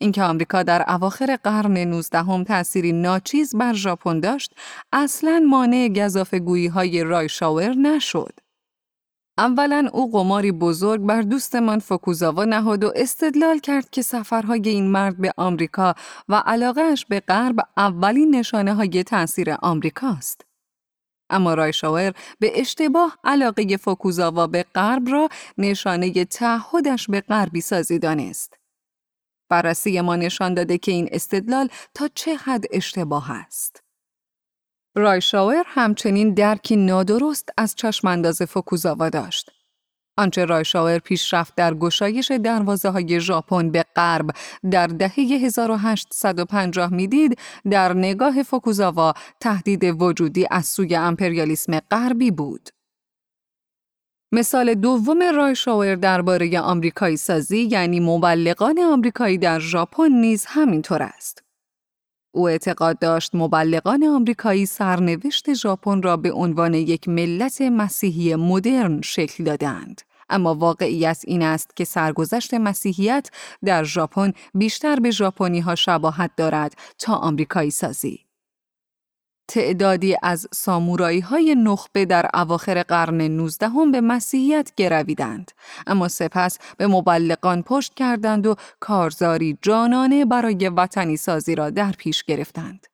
اینکه 0.00 0.22
آمریکا 0.22 0.62
در 0.62 0.84
اواخر 0.88 1.36
قرن 1.44 1.78
19 1.78 2.18
هم 2.18 2.44
تأثیری 2.44 2.92
ناچیز 2.92 3.56
بر 3.56 3.72
ژاپن 3.72 4.20
داشت 4.20 4.52
اصلا 4.92 5.46
مانع 5.48 5.88
گذافگویی 5.88 6.66
های 6.66 7.04
رایشاور 7.04 7.74
نشد. 7.74 8.32
اولا 9.38 9.88
او 9.92 10.12
قماری 10.12 10.52
بزرگ 10.52 11.00
بر 11.00 11.22
دوستمان 11.22 11.78
فوکوزاوا 11.78 12.44
نهاد 12.44 12.84
و 12.84 12.92
استدلال 12.96 13.58
کرد 13.58 13.90
که 13.90 14.02
سفرهای 14.02 14.62
این 14.64 14.90
مرد 14.90 15.16
به 15.16 15.32
آمریکا 15.36 15.94
و 16.28 16.34
علاقهش 16.34 17.06
به 17.08 17.20
غرب 17.20 17.56
اولین 17.76 18.34
نشانه 18.34 18.74
های 18.74 19.02
تأثیر 19.02 19.56
آمریکاست. 19.62 20.44
اما 21.30 21.54
رایشاور 21.54 22.12
به 22.38 22.60
اشتباه 22.60 23.18
علاقه 23.24 23.76
فوکوزاوا 23.76 24.46
به 24.46 24.64
غرب 24.74 25.08
را 25.08 25.28
نشانه 25.58 26.24
تعهدش 26.24 27.06
به 27.06 27.20
غربی 27.20 27.60
سازی 27.60 27.98
دانست. 27.98 28.59
بررسی 29.50 30.00
ما 30.00 30.16
نشان 30.16 30.54
داده 30.54 30.78
که 30.78 30.92
این 30.92 31.08
استدلال 31.12 31.68
تا 31.94 32.08
چه 32.14 32.36
حد 32.36 32.64
اشتباه 32.72 33.30
است. 33.30 33.82
رایشاور 34.96 35.64
همچنین 35.66 36.34
درکی 36.34 36.76
نادرست 36.76 37.48
از 37.56 37.74
چشمانداز 37.74 38.42
فوکوزاوا 38.42 39.08
داشت. 39.08 39.50
آنچه 40.18 40.44
رایشاور 40.44 40.98
پیشرفت 40.98 41.54
در 41.54 41.74
گشایش 41.74 42.30
دروازه 42.30 42.88
های 42.88 43.20
ژاپن 43.20 43.70
به 43.70 43.84
غرب 43.96 44.30
در 44.70 44.86
دهه 44.86 45.14
1850 45.18 46.92
می‌دید 46.92 47.38
در 47.70 47.92
نگاه 47.92 48.42
فوکوزاوا 48.42 49.14
تهدید 49.40 50.02
وجودی 50.02 50.46
از 50.50 50.66
سوی 50.66 50.96
امپریالیسم 50.96 51.80
غربی 51.80 52.30
بود. 52.30 52.70
مثال 54.32 54.74
دوم 54.74 55.22
رایشاور 55.22 55.94
درباره 55.94 56.60
آمریکایی 56.60 57.16
سازی 57.16 57.58
یعنی 57.58 58.00
مبلغان 58.00 58.78
آمریکایی 58.78 59.38
در 59.38 59.58
ژاپن 59.58 60.08
نیز 60.12 60.44
همینطور 60.48 61.02
است. 61.02 61.42
او 62.34 62.48
اعتقاد 62.48 62.98
داشت 62.98 63.34
مبلغان 63.34 64.04
آمریکایی 64.04 64.66
سرنوشت 64.66 65.54
ژاپن 65.54 66.02
را 66.02 66.16
به 66.16 66.32
عنوان 66.32 66.74
یک 66.74 67.08
ملت 67.08 67.60
مسیحی 67.60 68.36
مدرن 68.36 69.00
شکل 69.00 69.44
دادند. 69.44 70.02
اما 70.28 70.54
واقعیت 70.54 71.22
این 71.26 71.42
است 71.42 71.76
که 71.76 71.84
سرگذشت 71.84 72.54
مسیحیت 72.54 73.30
در 73.64 73.84
ژاپن 73.84 74.32
بیشتر 74.54 74.96
به 74.96 75.10
ژاپنی 75.10 75.60
ها 75.60 75.74
شباهت 75.74 76.30
دارد 76.36 76.74
تا 76.98 77.14
آمریکایی 77.14 77.70
سازی. 77.70 78.29
تعدادی 79.50 80.16
از 80.22 80.48
سامورایی 80.54 81.20
های 81.20 81.54
نخبه 81.54 82.04
در 82.04 82.30
اواخر 82.34 82.82
قرن 82.82 83.20
19 83.20 83.68
هم 83.68 83.92
به 83.92 84.00
مسیحیت 84.00 84.72
گرویدند 84.76 85.52
اما 85.86 86.08
سپس 86.08 86.58
به 86.76 86.86
مبلغان 86.86 87.62
پشت 87.62 87.94
کردند 87.94 88.46
و 88.46 88.54
کارزاری 88.80 89.58
جانانه 89.62 90.24
برای 90.24 90.68
وطنی 90.68 91.16
سازی 91.16 91.54
را 91.54 91.70
در 91.70 91.92
پیش 91.92 92.24
گرفتند. 92.24 92.86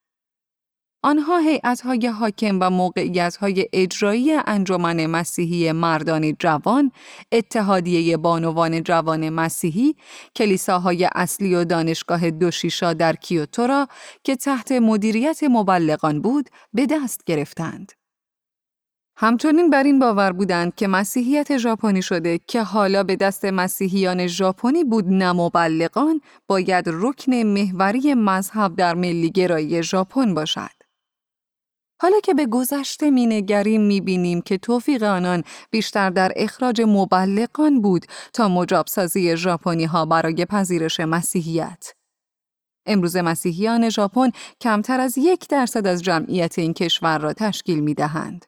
آنها 1.06 1.38
هیئت‌های 1.38 2.06
حاکم 2.06 2.58
و 2.60 2.70
موقعیت‌های 2.70 3.68
اجرایی 3.72 4.32
انجمن 4.32 5.06
مسیحی 5.06 5.72
مردان 5.72 6.36
جوان، 6.38 6.92
اتحادیه 7.32 8.16
بانوان 8.16 8.82
جوان 8.82 9.28
مسیحی، 9.28 9.94
کلیساهای 10.36 11.08
اصلی 11.14 11.54
و 11.54 11.64
دانشگاه 11.64 12.30
دوشیشا 12.30 12.92
در 12.92 13.16
کیوتو 13.16 13.66
را 13.66 13.88
که 14.24 14.36
تحت 14.36 14.72
مدیریت 14.72 15.40
مبلغان 15.42 16.22
بود، 16.22 16.50
به 16.74 16.86
دست 16.86 17.24
گرفتند. 17.26 17.92
همچنین 19.16 19.70
بر 19.70 19.82
این 19.82 19.98
باور 19.98 20.32
بودند 20.32 20.74
که 20.74 20.88
مسیحیت 20.88 21.56
ژاپنی 21.56 22.02
شده 22.02 22.40
که 22.46 22.62
حالا 22.62 23.02
به 23.02 23.16
دست 23.16 23.44
مسیحیان 23.44 24.26
ژاپنی 24.26 24.84
بود 24.84 25.04
نه 25.08 25.32
مبلغان 25.32 26.20
باید 26.48 26.84
رکن 26.86 27.32
محوری 27.34 28.14
مذهب 28.14 28.76
در 28.76 28.94
ملیگرایی 28.94 29.82
ژاپن 29.82 30.34
باشد. 30.34 30.75
حالا 32.00 32.20
که 32.20 32.34
به 32.34 32.46
گذشته 32.46 33.10
مینگریم 33.10 33.80
می‌بینیم 33.80 34.40
که 34.40 34.58
توفیق 34.58 35.02
آنان 35.02 35.44
بیشتر 35.70 36.10
در 36.10 36.32
اخراج 36.36 36.82
مبلغان 36.86 37.82
بود 37.82 38.06
تا 38.32 38.48
مجابسازی 38.48 39.36
ژاپنی 39.36 39.84
ها 39.84 40.06
برای 40.06 40.44
پذیرش 40.44 41.00
مسیحیت. 41.00 41.92
امروز 42.86 43.16
مسیحیان 43.16 43.88
ژاپن 43.88 44.30
کمتر 44.60 45.00
از 45.00 45.18
یک 45.18 45.48
درصد 45.48 45.86
از 45.86 46.02
جمعیت 46.02 46.58
این 46.58 46.74
کشور 46.74 47.18
را 47.18 47.32
تشکیل 47.32 47.80
می 47.80 47.94
دهند. 47.94 48.44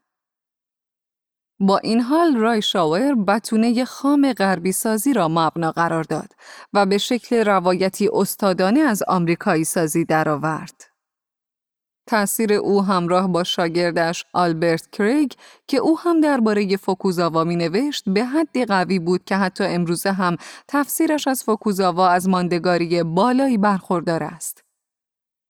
با 1.60 1.78
این 1.78 2.00
حال 2.00 2.36
رای 2.36 2.62
شاور 2.62 3.14
بتونه 3.14 3.84
خام 3.84 4.32
غربی 4.32 4.72
سازی 4.72 5.12
را 5.12 5.28
مبنا 5.28 5.72
قرار 5.72 6.04
داد 6.04 6.32
و 6.72 6.86
به 6.86 6.98
شکل 6.98 7.44
روایتی 7.44 8.08
استادانه 8.12 8.80
از 8.80 9.02
آمریکایی 9.08 9.64
سازی 9.64 10.04
درآورد. 10.04 10.97
تأثیر 12.08 12.52
او 12.52 12.84
همراه 12.84 13.28
با 13.28 13.44
شاگردش 13.44 14.24
آلبرت 14.32 14.90
کریگ 14.92 15.32
که 15.66 15.76
او 15.76 15.98
هم 15.98 16.20
درباره 16.20 16.76
فوکوزاوا 16.76 17.44
می 17.44 17.56
نوشت 17.56 18.04
به 18.06 18.24
حدی 18.24 18.64
قوی 18.64 18.98
بود 18.98 19.24
که 19.24 19.36
حتی 19.36 19.64
امروزه 19.64 20.12
هم 20.12 20.36
تفسیرش 20.68 21.28
از 21.28 21.44
فوکوزاوا 21.44 22.08
از 22.08 22.28
ماندگاری 22.28 23.02
بالایی 23.02 23.58
برخوردار 23.58 24.22
است. 24.22 24.64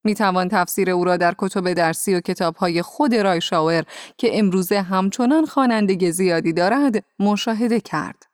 می 0.03 0.15
توان 0.15 0.49
تفسیر 0.49 0.89
او 0.89 1.03
را 1.03 1.17
در 1.17 1.35
کتب 1.37 1.73
درسی 1.73 2.15
و 2.15 2.19
کتابهای 2.19 2.81
خود 2.81 3.15
رایشاور 3.15 3.83
که 4.17 4.39
امروزه 4.39 4.81
همچنان 4.81 5.45
خواننده 5.45 6.11
زیادی 6.11 6.53
دارد 6.53 7.03
مشاهده 7.19 7.79
کرد. 7.79 8.28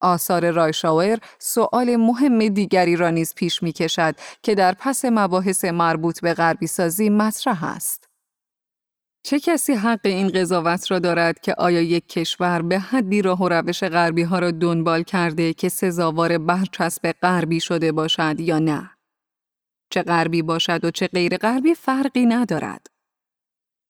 آثار 0.00 0.50
رایشاور 0.50 1.18
سؤال 1.38 1.96
مهم 1.96 2.48
دیگری 2.48 2.96
را 2.96 3.10
نیز 3.10 3.34
پیش 3.34 3.62
می 3.62 3.72
کشد 3.72 4.14
که 4.42 4.54
در 4.54 4.74
پس 4.78 5.04
مباحث 5.04 5.64
مربوط 5.64 6.20
به 6.20 6.34
غربی 6.34 6.66
سازی 6.66 7.10
مطرح 7.10 7.64
است. 7.64 8.08
چه 9.22 9.40
کسی 9.40 9.74
حق 9.74 10.00
این 10.04 10.28
قضاوت 10.28 10.90
را 10.90 10.98
دارد 10.98 11.40
که 11.40 11.54
آیا 11.58 11.82
یک 11.82 12.08
کشور 12.08 12.62
به 12.62 12.78
حدی 12.78 13.22
راه 13.22 13.42
و 13.42 13.48
روش 13.48 13.84
غربی 13.84 14.22
ها 14.22 14.38
را 14.38 14.50
دنبال 14.50 15.02
کرده 15.02 15.52
که 15.52 15.68
سزاوار 15.68 16.38
برچسب 16.38 17.12
غربی 17.22 17.60
شده 17.60 17.92
باشد 17.92 18.40
یا 18.40 18.58
نه؟ 18.58 18.90
چه 19.90 20.02
غربی 20.02 20.42
باشد 20.42 20.84
و 20.84 20.90
چه 20.90 21.06
غیر 21.06 21.36
غربی 21.36 21.74
فرقی 21.74 22.26
ندارد. 22.26 22.86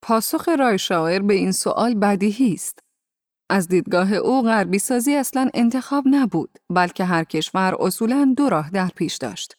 پاسخ 0.03 0.49
رایشاور 0.49 1.19
به 1.19 1.35
این 1.35 1.53
سوال 1.53 1.95
بدیهی 1.95 2.55
است. 2.55 2.88
از 3.51 3.69
دیدگاه 3.69 4.13
او 4.13 4.43
غربی 4.43 4.79
سازی 4.79 5.15
اصلا 5.15 5.51
انتخاب 5.55 6.05
نبود 6.07 6.59
بلکه 6.71 7.05
هر 7.05 7.25
کشور 7.25 7.77
اصولا 7.81 8.35
دو 8.37 8.49
راه 8.49 8.71
در 8.71 8.89
پیش 8.97 9.17
داشت. 9.17 9.57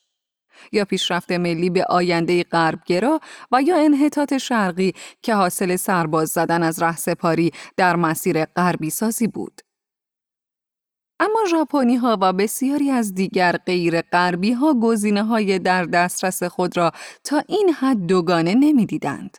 یا 0.71 0.86
پیشرفت 0.86 1.32
ملی 1.32 1.69
به 1.69 1.86
آینده 1.89 2.43
غربگرا 2.43 3.19
و 3.52 3.62
یا 3.62 3.78
انحطاط 3.78 4.38
شرقی 4.38 4.93
که 5.21 5.36
حاصل 5.36 5.75
سرباز 5.75 6.30
زدن 6.30 6.63
از 6.63 6.84
سپاری 6.97 7.52
در 7.78 7.95
مسیر 7.95 8.45
غربی 8.45 8.89
سازی 8.89 9.28
بود. 9.28 9.62
اما 11.19 11.45
ژاپنی 11.49 11.95
ها 11.95 12.17
و 12.21 12.34
بسیاری 12.34 12.91
از 12.91 13.13
دیگر 13.13 13.52
غیر 13.52 14.02
غربی 14.02 14.52
ها 14.52 14.73
گزینه 14.73 15.23
های 15.23 15.60
در 15.60 15.84
دسترس 15.86 16.43
خود 16.43 16.78
را 16.78 16.91
تا 17.23 17.43
این 17.47 17.69
حد 17.69 18.06
دوگانه 18.06 18.56
نمی‌دیدند. 18.56 19.38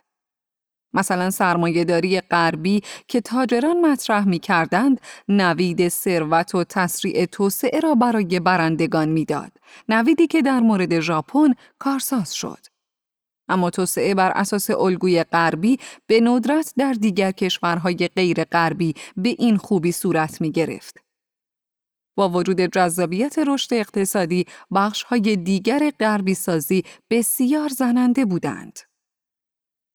مثلا 0.93 1.29
سرمایهداری 1.29 2.21
غربی 2.21 2.81
که 3.07 3.21
تاجران 3.21 3.81
مطرح 3.81 4.27
می 4.27 4.39
کردند 4.39 5.01
نوید 5.27 5.87
ثروت 5.87 6.55
و 6.55 6.63
تسریع 6.63 7.25
توسعه 7.25 7.79
را 7.79 7.95
برای 7.95 8.39
برندگان 8.39 9.09
می‌داد 9.09 9.51
نویدی 9.89 10.27
که 10.27 10.41
در 10.41 10.59
مورد 10.59 10.99
ژاپن 10.99 11.53
کارساز 11.79 12.35
شد 12.35 12.65
اما 13.49 13.69
توسعه 13.69 14.15
بر 14.15 14.31
اساس 14.31 14.69
الگوی 14.69 15.23
غربی 15.23 15.79
به 16.07 16.21
ندرت 16.21 16.73
در 16.77 16.93
دیگر 16.93 17.31
کشورهای 17.31 18.09
غیر 18.15 18.43
غربی 18.43 18.93
به 19.17 19.35
این 19.39 19.57
خوبی 19.57 19.91
صورت 19.91 20.41
می 20.41 20.51
گرفت. 20.51 20.97
با 22.17 22.29
وجود 22.29 22.61
جذابیت 22.61 23.35
رشد 23.47 23.73
اقتصادی، 23.73 24.45
بخش‌های 24.71 25.35
دیگر 25.35 25.91
غربی 25.99 26.33
سازی 26.33 26.83
بسیار 27.09 27.69
زننده 27.69 28.25
بودند. 28.25 28.79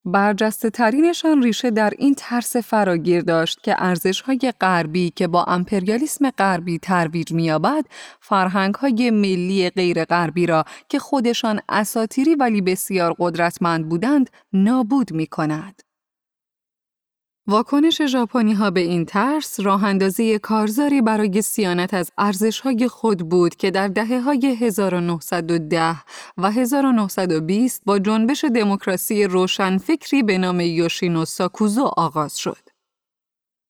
برجسته 0.06 0.70
ترینشان 0.70 1.42
ریشه 1.42 1.70
در 1.70 1.92
این 1.98 2.14
ترس 2.14 2.56
فراگیر 2.56 3.20
داشت 3.22 3.62
که 3.62 3.74
ارزش 3.78 4.20
های 4.20 4.52
غربی 4.60 5.10
که 5.10 5.26
با 5.26 5.44
امپریالیسم 5.44 6.30
غربی 6.30 6.78
ترویج 6.78 7.32
می‌یابد، 7.32 7.84
فرهنگ 8.20 8.74
های 8.74 9.10
ملی 9.10 9.70
غیر 9.70 10.04
غربی 10.04 10.46
را 10.46 10.64
که 10.88 10.98
خودشان 10.98 11.60
اساتیری 11.68 12.34
ولی 12.34 12.60
بسیار 12.60 13.14
قدرتمند 13.18 13.88
بودند 13.88 14.30
نابود 14.52 15.12
می 15.12 15.26
کند. 15.26 15.85
واکنش 17.48 18.02
ژاپنی 18.02 18.52
ها 18.52 18.70
به 18.70 18.80
این 18.80 19.04
ترس 19.04 19.60
راه 19.60 19.84
اندازی 19.84 20.38
کارزاری 20.38 21.02
برای 21.02 21.42
سیانت 21.42 21.94
از 21.94 22.10
ارزش 22.18 22.60
های 22.60 22.88
خود 22.88 23.28
بود 23.28 23.56
که 23.56 23.70
در 23.70 23.88
دهه 23.88 24.20
های 24.20 24.56
1910 24.60 25.96
و 26.38 26.50
1920 26.50 27.82
با 27.86 27.98
جنبش 27.98 28.44
دموکراسی 28.44 29.24
روشنفکری 29.24 30.22
به 30.22 30.38
نام 30.38 30.60
یوشینو 30.60 31.24
ساکوزو 31.24 31.90
آغاز 31.96 32.38
شد. 32.38 32.68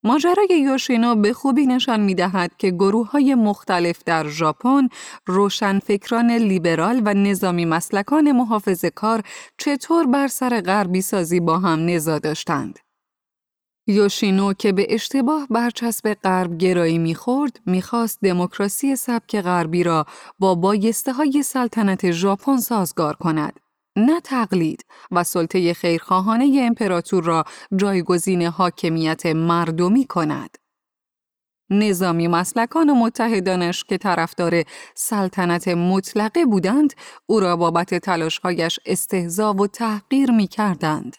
ماجرای 0.05 0.49
یوشینو 0.51 1.15
به 1.15 1.33
خوبی 1.33 1.67
نشان 1.67 2.01
می 2.01 2.15
دهد 2.15 2.57
که 2.59 2.71
گروه 2.71 3.11
های 3.11 3.35
مختلف 3.35 4.05
در 4.07 4.29
ژاپن 4.29 4.89
روشنفکران 5.27 6.31
لیبرال 6.31 7.03
و 7.05 7.15
نظامی 7.15 7.65
مسلکان 7.65 8.33
محافظ 8.33 8.85
کار 8.85 9.23
چطور 9.59 10.07
بر 10.07 10.29
سر 10.29 10.61
غربی 10.61 11.01
سازی 11.01 11.41
با 11.41 11.59
هم 11.59 11.87
نزا 11.87 12.19
داشتند. 12.19 12.86
یوشینو 13.87 14.53
که 14.53 14.73
به 14.73 14.87
اشتباه 14.91 15.47
برچسب 15.51 16.15
غرب 16.15 16.59
گرایی 16.59 16.99
می‌خورد 16.99 17.61
می‌خواست 17.67 18.21
دموکراسی 18.23 18.97
سبک 18.97 19.41
غربی 19.41 19.83
را 19.83 20.07
با 20.39 20.55
بایسته 20.55 21.13
های 21.13 21.43
سلطنت 21.43 22.11
ژاپن 22.11 22.57
سازگار 22.57 23.17
کند 23.17 23.61
نه 23.97 24.21
تقلید 24.21 24.85
و 25.11 25.25
سلطه 25.25 25.75
خیرخواهانه 25.75 26.61
امپراتور 26.63 27.25
را 27.25 27.45
جایگزین 27.77 28.43
حاکمیت 28.43 29.27
مردمی 29.27 30.07
کند. 30.07 30.59
نظامی 31.71 32.29
مسلکان 32.29 32.91
و 32.91 32.95
متحدانش 32.95 33.85
که 33.85 33.99
طرفدار 33.99 34.63
سلطنت 34.95 35.69
مطلقه 35.69 36.45
بودند 36.45 36.95
او 37.27 37.41
را 37.41 37.57
بابت 37.57 37.95
تلاشهایش 37.95 38.81
استهزا 38.87 39.53
و 39.53 39.67
تحقیر 39.67 40.31
می 40.31 40.47
کردند. 40.47 41.17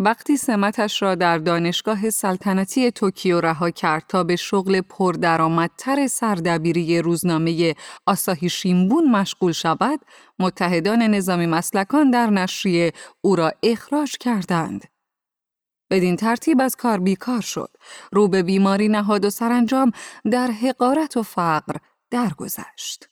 وقتی 0.00 0.36
سمتش 0.36 1.02
را 1.02 1.14
در 1.14 1.38
دانشگاه 1.38 2.10
سلطنتی 2.10 2.90
توکیو 2.90 3.40
رها 3.40 3.70
کرد 3.70 4.04
تا 4.08 4.24
به 4.24 4.36
شغل 4.36 4.80
پردرآمدتر 4.80 6.06
سردبیری 6.06 7.02
روزنامه 7.02 7.74
آساهی 8.06 8.48
شیمبون 8.48 9.10
مشغول 9.10 9.52
شود، 9.52 10.00
متحدان 10.38 11.02
نظامی 11.02 11.46
مسلکان 11.46 12.10
در 12.10 12.30
نشریه 12.30 12.92
او 13.20 13.36
را 13.36 13.52
اخراج 13.62 14.16
کردند. 14.20 14.84
بدین 15.90 16.16
ترتیب 16.16 16.60
از 16.60 16.76
کار 16.76 16.98
بیکار 16.98 17.40
شد، 17.40 17.70
رو 18.12 18.28
به 18.28 18.42
بیماری 18.42 18.88
نهاد 18.88 19.24
و 19.24 19.30
سرانجام 19.30 19.92
در 20.30 20.46
حقارت 20.50 21.16
و 21.16 21.22
فقر 21.22 21.76
درگذشت. 22.10 23.07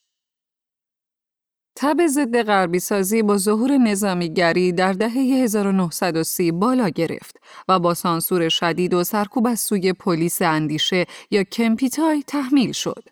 تب 1.76 2.06
ضد 2.06 2.42
غربی 2.42 2.78
سازی 2.78 3.22
با 3.22 3.36
ظهور 3.36 3.78
نظامیگری 3.78 4.72
در 4.72 4.92
دهه 4.92 5.12
1930 5.12 6.52
بالا 6.52 6.88
گرفت 6.88 7.36
و 7.68 7.78
با 7.78 7.94
سانسور 7.94 8.48
شدید 8.48 8.94
و 8.94 9.04
سرکوب 9.04 9.46
از 9.46 9.60
سوی 9.60 9.92
پلیس 9.92 10.42
اندیشه 10.42 11.06
یا 11.30 11.42
کمپیتای 11.42 12.22
تحمیل 12.26 12.72
شد. 12.72 13.04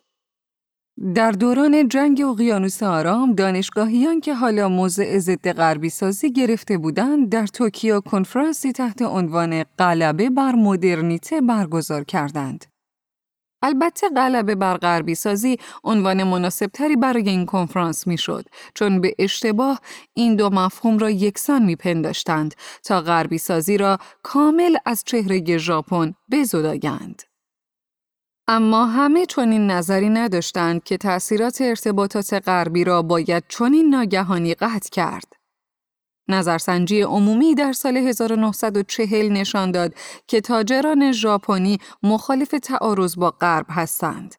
در 1.14 1.30
دوران 1.30 1.88
جنگ 1.88 2.22
اقیانوس 2.22 2.82
آرام، 2.82 3.34
دانشگاهیان 3.34 4.20
که 4.20 4.34
حالا 4.34 4.68
موضع 4.68 5.18
ضد 5.18 5.52
غربی 5.52 5.88
سازی 5.88 6.32
گرفته 6.32 6.78
بودند، 6.78 7.28
در 7.28 7.46
توکیو 7.46 8.00
کنفرانسی 8.00 8.72
تحت 8.72 9.02
عنوان 9.02 9.64
غلبه 9.78 10.30
بر 10.30 10.52
مدرنیته 10.52 11.40
برگزار 11.40 12.04
کردند. 12.04 12.73
البته 13.64 14.08
غلبه 14.08 14.54
بر 14.54 14.76
غربی 14.76 15.14
سازی 15.14 15.58
عنوان 15.84 16.22
مناسبتری 16.24 16.96
برای 16.96 17.28
این 17.28 17.46
کنفرانس 17.46 18.06
می‌شد 18.06 18.44
چون 18.74 19.00
به 19.00 19.14
اشتباه 19.18 19.80
این 20.14 20.36
دو 20.36 20.50
مفهوم 20.50 20.98
را 20.98 21.10
یکسان 21.10 21.64
میپنداشتند 21.64 22.54
تا 22.84 23.00
غربی 23.00 23.38
سازی 23.38 23.76
را 23.76 23.98
کامل 24.22 24.76
از 24.86 25.04
چهره 25.06 25.58
ژاپن 25.58 26.14
بزدایند. 26.32 27.22
اما 28.48 28.86
همه 28.86 29.26
چنین 29.26 29.70
نظری 29.70 30.08
نداشتند 30.08 30.84
که 30.84 30.96
تأثیرات 30.96 31.60
ارتباطات 31.60 32.34
غربی 32.34 32.84
را 32.84 33.02
باید 33.02 33.44
چنین 33.48 33.90
ناگهانی 33.90 34.54
قطع 34.54 34.90
کرد. 34.90 35.33
نظرسنجی 36.28 37.02
عمومی 37.02 37.54
در 37.54 37.72
سال 37.72 37.96
1940 37.96 39.32
نشان 39.32 39.70
داد 39.70 39.94
که 40.26 40.40
تاجران 40.40 41.12
ژاپنی 41.12 41.78
مخالف 42.02 42.54
تعارض 42.62 43.16
با 43.16 43.30
غرب 43.30 43.66
هستند. 43.70 44.34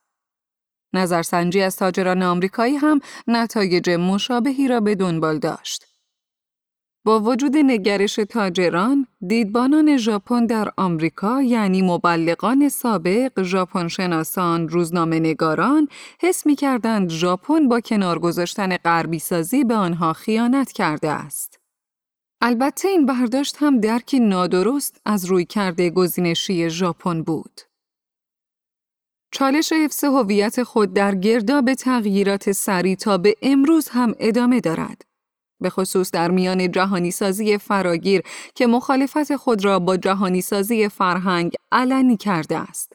نظرسنجی 0.93 1.61
از 1.61 1.77
تاجران 1.77 2.23
آمریکایی 2.23 2.75
هم 2.75 2.99
نتایج 3.27 3.89
مشابهی 3.89 4.67
را 4.67 4.79
به 4.79 4.95
دنبال 4.95 5.39
داشت. 5.39 5.85
با 7.05 7.19
وجود 7.19 7.57
نگرش 7.57 8.15
تاجران، 8.15 9.07
دیدبانان 9.27 9.97
ژاپن 9.97 10.45
در 10.45 10.71
آمریکا 10.77 11.41
یعنی 11.41 11.81
مبلغان 11.81 12.69
سابق، 12.69 13.43
ژاپن 13.43 13.87
شناسان، 13.87 14.67
روزنامه 14.69 15.19
نگاران 15.19 15.87
حس 16.21 16.45
می 16.45 16.55
کردند 16.55 17.09
ژاپن 17.09 17.67
با 17.67 17.79
کنار 17.79 18.19
گذاشتن 18.19 18.77
غربی 18.77 19.19
سازی 19.19 19.63
به 19.63 19.75
آنها 19.75 20.13
خیانت 20.13 20.71
کرده 20.71 21.09
است. 21.09 21.64
البته 22.47 22.87
این 22.87 23.05
برداشت 23.05 23.55
هم 23.59 23.79
درکی 23.79 24.19
نادرست 24.19 25.01
از 25.05 25.25
روی 25.25 25.45
کرده 25.45 25.89
گزینشی 25.89 26.69
ژاپن 26.69 27.21
بود. 27.21 27.61
چالش 29.31 29.73
حفظ 29.73 30.03
هویت 30.03 30.63
خود 30.63 30.93
در 30.93 31.15
گرداب 31.15 31.73
تغییرات 31.73 32.51
سریع 32.51 32.95
تا 32.95 33.17
به 33.17 33.35
امروز 33.41 33.89
هم 33.89 34.15
ادامه 34.19 34.59
دارد. 34.59 35.01
به 35.61 35.69
خصوص 35.69 36.11
در 36.11 36.31
میان 36.31 36.71
جهانی 36.71 37.11
سازی 37.11 37.57
فراگیر 37.57 38.21
که 38.55 38.67
مخالفت 38.67 39.35
خود 39.35 39.65
را 39.65 39.79
با 39.79 39.97
جهانی 39.97 40.41
سازی 40.41 40.89
فرهنگ 40.89 41.53
علنی 41.71 42.17
کرده 42.17 42.57
است. 42.57 42.94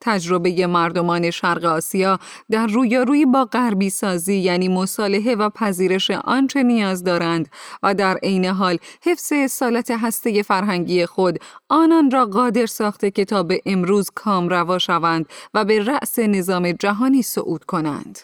تجربه 0.00 0.66
مردمان 0.66 1.30
شرق 1.30 1.64
آسیا 1.64 2.18
در 2.50 2.66
رویارویی 2.66 3.26
با 3.26 3.44
غربی 3.44 3.90
سازی 3.90 4.36
یعنی 4.36 4.68
مصالحه 4.68 5.34
و 5.34 5.50
پذیرش 5.50 6.10
آنچه 6.10 6.62
نیاز 6.62 7.04
دارند 7.04 7.48
و 7.82 7.94
در 7.94 8.18
عین 8.22 8.44
حال 8.44 8.78
حفظ 9.02 9.32
اصالت 9.32 9.90
هسته 9.90 10.42
فرهنگی 10.42 11.06
خود 11.06 11.38
آنان 11.68 12.10
را 12.10 12.26
قادر 12.26 12.66
ساخته 12.66 13.10
که 13.10 13.24
تا 13.24 13.42
به 13.42 13.60
امروز 13.66 14.10
کام 14.14 14.48
روا 14.48 14.78
شوند 14.78 15.26
و 15.54 15.64
به 15.64 15.84
رأس 15.84 16.18
نظام 16.18 16.72
جهانی 16.72 17.22
صعود 17.22 17.64
کنند. 17.64 18.18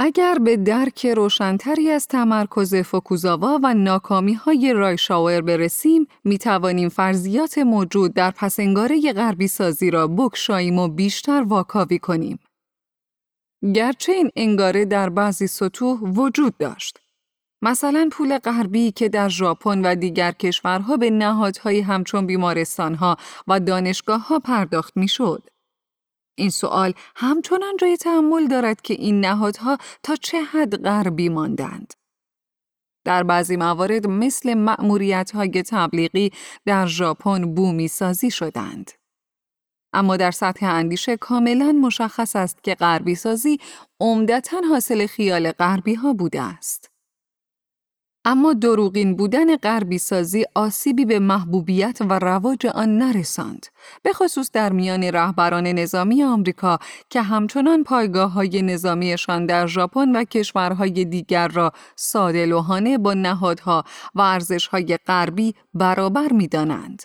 اگر 0.00 0.38
به 0.44 0.56
درک 0.56 1.06
روشنتری 1.06 1.90
از 1.90 2.06
تمرکز 2.06 2.74
فوکوزاوا 2.74 3.60
و 3.62 3.74
ناکامی 3.74 4.34
های 4.34 4.72
رایشاور 4.72 5.40
برسیم، 5.40 6.06
می 6.24 6.38
توانیم 6.38 6.88
فرضیات 6.88 7.58
موجود 7.58 8.14
در 8.14 8.30
پسنگاره 8.30 9.12
غربی 9.12 9.48
سازی 9.48 9.90
را 9.90 10.06
بکشاییم 10.06 10.78
و 10.78 10.88
بیشتر 10.88 11.42
واکاوی 11.42 11.98
کنیم. 11.98 12.38
گرچه 13.74 14.12
این 14.12 14.30
انگاره 14.36 14.84
در 14.84 15.08
بعضی 15.08 15.46
سطوح 15.46 16.00
وجود 16.00 16.58
داشت. 16.58 16.98
مثلا 17.62 18.08
پول 18.12 18.38
غربی 18.38 18.92
که 18.92 19.08
در 19.08 19.28
ژاپن 19.28 19.82
و 19.84 19.94
دیگر 19.94 20.32
کشورها 20.32 20.96
به 20.96 21.10
نهادهایی 21.10 21.80
همچون 21.80 22.26
بیمارستانها 22.26 23.16
و 23.48 23.60
دانشگاهها 23.60 24.38
پرداخت 24.38 24.96
می‌شد. 24.96 25.50
این 26.38 26.50
سوال 26.50 26.92
همچنان 27.16 27.76
جای 27.76 27.96
تحمل 27.96 28.46
دارد 28.46 28.80
که 28.80 28.94
این 28.94 29.20
نهادها 29.20 29.78
تا 30.02 30.16
چه 30.16 30.42
حد 30.42 30.82
غربی 30.82 31.28
ماندند. 31.28 31.94
در 33.04 33.22
بعضی 33.22 33.56
موارد 33.56 34.06
مثل 34.06 34.54
مأموریت 34.54 35.30
های 35.30 35.62
تبلیغی 35.62 36.30
در 36.66 36.86
ژاپن 36.86 37.54
بومی 37.54 37.88
سازی 37.88 38.30
شدند. 38.30 38.90
اما 39.92 40.16
در 40.16 40.30
سطح 40.30 40.66
اندیشه 40.66 41.16
کاملا 41.16 41.72
مشخص 41.72 42.36
است 42.36 42.64
که 42.64 42.74
غربی 42.74 43.14
سازی 43.14 43.58
عمدتا 44.00 44.60
حاصل 44.70 45.06
خیال 45.06 45.52
غربی 45.52 45.94
ها 45.94 46.12
بوده 46.12 46.42
است. 46.42 46.90
اما 48.24 48.52
دروغین 48.52 49.16
بودن 49.16 49.56
غربی 49.56 49.98
سازی 49.98 50.44
آسیبی 50.54 51.04
به 51.04 51.18
محبوبیت 51.18 51.98
و 52.00 52.18
رواج 52.18 52.66
آن 52.66 52.98
نرساند 52.98 53.66
به 54.02 54.12
خصوص 54.12 54.50
در 54.52 54.72
میان 54.72 55.02
رهبران 55.02 55.66
نظامی 55.66 56.22
آمریکا 56.22 56.78
که 57.10 57.22
همچنان 57.22 57.84
پایگاه 57.84 58.32
های 58.32 58.62
نظامیشان 58.62 59.46
در 59.46 59.66
ژاپن 59.66 60.16
و 60.16 60.24
کشورهای 60.24 61.04
دیگر 61.04 61.48
را 61.48 61.72
ساده 61.96 62.46
لوحانه 62.46 62.98
با 62.98 63.14
نهادها 63.14 63.84
و 64.14 64.20
ارزشهای 64.20 64.98
غربی 65.06 65.54
برابر 65.74 66.32
می‌دانند. 66.32 67.02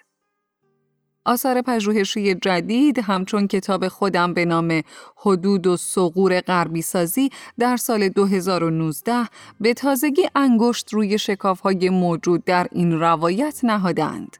آثار 1.25 1.61
پژوهشی 1.61 2.35
جدید 2.35 2.99
همچون 2.99 3.47
کتاب 3.47 3.87
خودم 3.87 4.33
به 4.33 4.45
نام 4.45 4.81
حدود 5.17 5.67
و 5.67 5.77
سغور 5.77 6.41
غربی 6.41 6.81
سازی 6.81 7.29
در 7.59 7.77
سال 7.77 8.09
2019 8.09 9.27
به 9.61 9.73
تازگی 9.73 10.27
انگشت 10.35 10.93
روی 10.93 11.17
شکافهای 11.17 11.89
موجود 11.89 12.43
در 12.43 12.67
این 12.71 12.99
روایت 12.99 13.59
نهادند. 13.63 14.37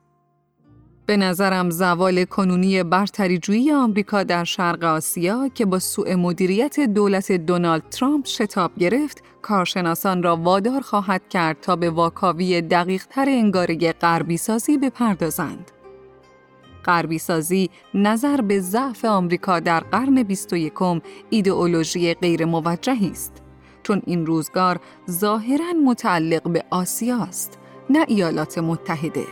به 1.06 1.18
نظرم 1.18 1.70
زوال 1.70 2.26
کنونی 2.26 2.84
برتریجویی 2.84 3.72
آمریکا 3.72 4.24
در 4.24 4.44
شرق 4.44 4.84
آسیا 4.84 5.48
که 5.48 5.66
با 5.66 5.80
سوء 5.80 6.16
مدیریت 6.16 6.80
دولت 6.80 7.32
دونالد 7.32 7.90
ترامپ 7.90 8.28
شتاب 8.28 8.72
گرفت، 8.78 9.24
کارشناسان 9.42 10.24
را 10.24 10.36
وادار 10.36 10.82
خواهد 10.82 11.22
کرد 11.30 11.58
تا 11.62 11.76
به 11.76 11.90
واکاوی 11.90 12.62
دقیقتر 12.62 13.26
انگاره 13.28 13.94
غربی 13.94 14.38
سازی 14.38 14.78
بپردازند. 14.78 15.72
غربی 16.86 17.18
سازی 17.18 17.70
نظر 17.94 18.42
به 18.42 18.60
ضعف 18.60 19.06
آمریکا 19.06 19.60
در 19.60 19.80
قرن 19.80 20.24
21 20.24 20.74
ایدئولوژی 21.30 22.14
غیر 22.14 22.46
موجهی 22.46 23.12
است. 23.12 23.34
چون 23.84 24.02
این 24.06 24.26
روزگار 24.26 24.80
ظاهرا 25.12 25.74
متعلق 25.86 26.50
به 26.50 26.64
آسیا 26.70 27.24
است 27.24 27.60
نه 27.90 28.06
ایالات 28.08 28.58
متحده. 28.58 29.24